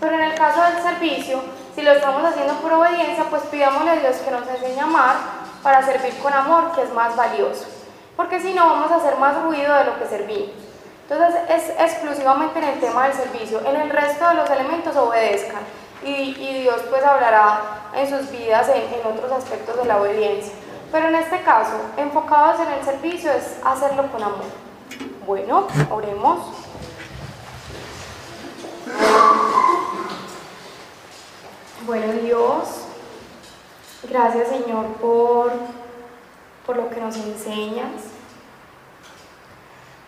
[0.00, 1.40] Pero en el caso del servicio,
[1.74, 5.16] si lo estamos haciendo por obediencia, pues pidámosle a Dios que nos enseñe a amar
[5.62, 7.64] para servir con amor, que es más valioso
[8.16, 10.50] porque si no vamos a hacer más ruido de lo que servimos.
[11.08, 15.62] Entonces es exclusivamente en el tema del servicio, en el resto de los elementos obedezcan
[16.02, 17.60] y, Dios pues hablará
[17.94, 20.52] en sus vidas en otros aspectos de la obediencia.
[20.94, 24.44] Pero en este caso, enfocados en el servicio es hacerlo con amor.
[25.26, 26.52] Bueno, oremos.
[31.84, 32.84] Bueno Dios,
[34.08, 35.50] gracias Señor por
[36.64, 38.04] por lo que nos enseñas.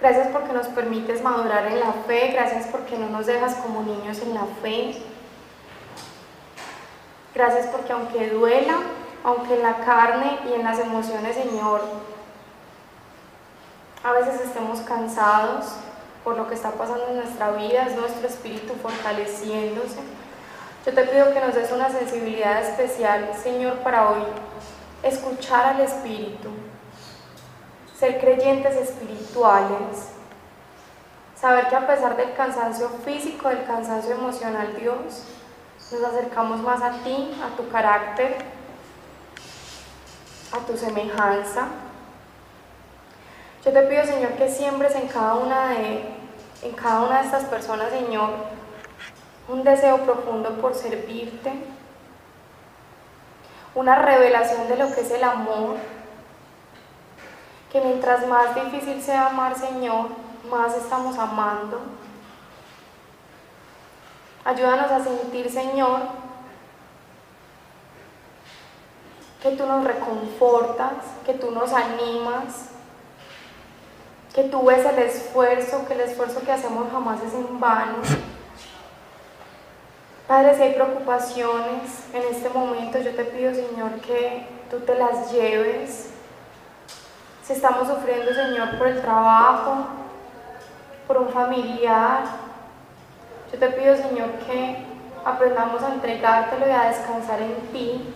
[0.00, 4.20] Gracias porque nos permites madurar en la fe, gracias porque no nos dejas como niños
[4.20, 5.02] en la fe.
[7.34, 8.76] Gracias porque aunque duela,
[9.24, 11.82] aunque en la carne y en las emociones, Señor,
[14.04, 15.66] a veces estemos cansados
[16.22, 20.00] por lo que está pasando en nuestra vida, es nuestro espíritu fortaleciéndose.
[20.84, 24.22] Yo te pido que nos des una sensibilidad especial, Señor, para hoy
[25.02, 26.50] escuchar al Espíritu,
[27.98, 30.10] ser creyentes espirituales,
[31.34, 35.24] saber que a pesar del cansancio físico, del cansancio emocional, Dios,
[35.92, 38.36] nos acercamos más a ti, a tu carácter,
[40.52, 41.68] a tu semejanza.
[43.64, 46.04] Yo te pido, Señor, que siembres en cada una de,
[46.62, 48.30] en cada una de estas personas, Señor,
[49.48, 51.52] un deseo profundo por servirte,
[53.74, 55.76] una revelación de lo que es el amor,
[57.70, 60.08] que mientras más difícil sea amar, Señor,
[60.50, 61.80] más estamos amando.
[64.44, 66.00] Ayúdanos a sentir, Señor,
[69.46, 70.94] que tú nos reconfortas,
[71.24, 72.70] que tú nos animas,
[74.34, 77.98] que tú ves el esfuerzo, que el esfuerzo que hacemos jamás es en vano.
[80.26, 85.30] Padre, si hay preocupaciones en este momento, yo te pido, Señor, que tú te las
[85.30, 86.10] lleves.
[87.44, 89.86] Si estamos sufriendo, Señor, por el trabajo,
[91.06, 92.24] por un familiar,
[93.52, 94.84] yo te pido, Señor, que
[95.24, 98.14] aprendamos a entregártelo y a descansar en ti.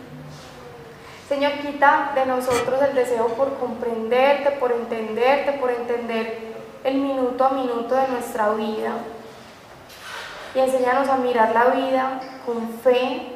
[1.31, 7.51] Señor, quita de nosotros el deseo por comprenderte, por entenderte, por entender el minuto a
[7.51, 8.95] minuto de nuestra vida.
[10.57, 13.28] Y enséñanos a mirar la vida con fe,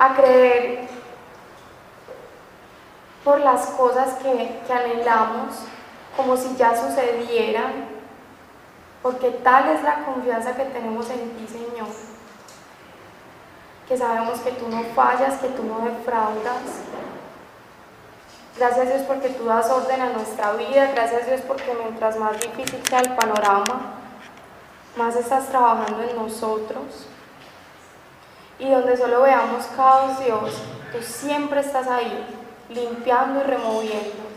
[0.00, 0.88] a creer
[3.22, 5.60] por las cosas que, anhelamos
[6.16, 7.84] como si ya sucedieran,
[9.00, 12.07] porque tal es la confianza que tenemos en ti, Señor
[13.88, 16.62] que sabemos que tú no fallas, que tú no defraudas.
[18.58, 22.84] Gracias Dios porque tú das orden a nuestra vida, gracias Dios porque mientras más difícil
[22.86, 23.94] sea el panorama,
[24.96, 27.06] más estás trabajando en nosotros.
[28.58, 30.60] Y donde solo veamos caos, Dios,
[30.92, 32.26] tú siempre estás ahí,
[32.68, 34.28] limpiando y removiendo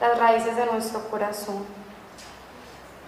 [0.00, 1.66] las raíces de nuestro corazón.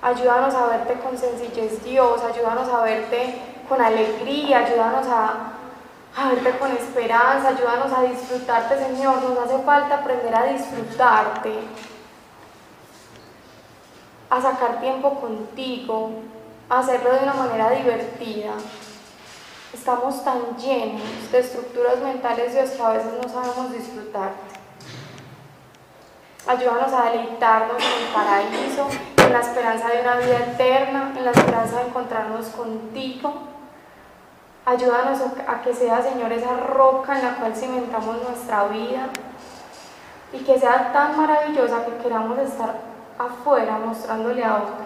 [0.02, 5.52] Ayúdanos a verte con sencillez, Dios, ayúdanos a verte con alegría, ayúdanos a,
[6.30, 9.22] verte con esperanza, ayúdanos a disfrutarte, Señor.
[9.22, 11.52] Nos hace falta aprender a disfrutarte,
[14.30, 16.10] a sacar tiempo contigo,
[16.68, 18.54] a hacerlo de una manera divertida.
[19.72, 24.58] Estamos tan llenos de estructuras mentales, Dios, que a veces no sabemos disfrutarte.
[26.46, 28.88] Ayúdanos a deleitarnos en el paraíso,
[29.18, 33.57] en la esperanza de una vida eterna, en la esperanza de encontrarnos contigo.
[34.68, 39.08] Ayúdanos a que sea, Señor, esa roca en la cual cimentamos nuestra vida
[40.30, 42.74] y que sea tan maravillosa que queramos estar
[43.18, 44.76] afuera mostrándole a otros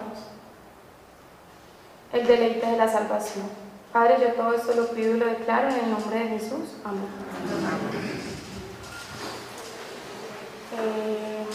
[2.13, 3.45] el deleite de la salvación.
[3.91, 6.77] Padre, yo todo esto lo pido y lo declaro en el nombre de Jesús.
[6.85, 7.03] Amén.
[10.79, 11.45] Eh,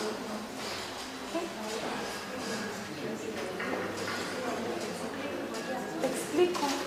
[6.02, 6.77] ¿Te explico?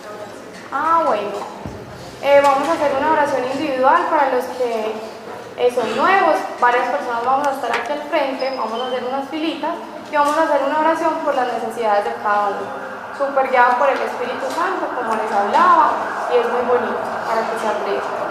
[0.71, 1.35] Ah, bueno.
[2.21, 4.95] Eh, vamos a hacer una oración individual para los que
[5.57, 6.35] eh, son nuevos.
[6.61, 9.75] Varias personas vamos a estar aquí al frente, vamos a hacer unas filitas
[10.09, 12.91] y vamos a hacer una oración por las necesidades de cada uno.
[13.17, 15.91] Super guiado por el Espíritu Santo, como les hablaba,
[16.31, 18.30] y es muy bonito para que se aprendan.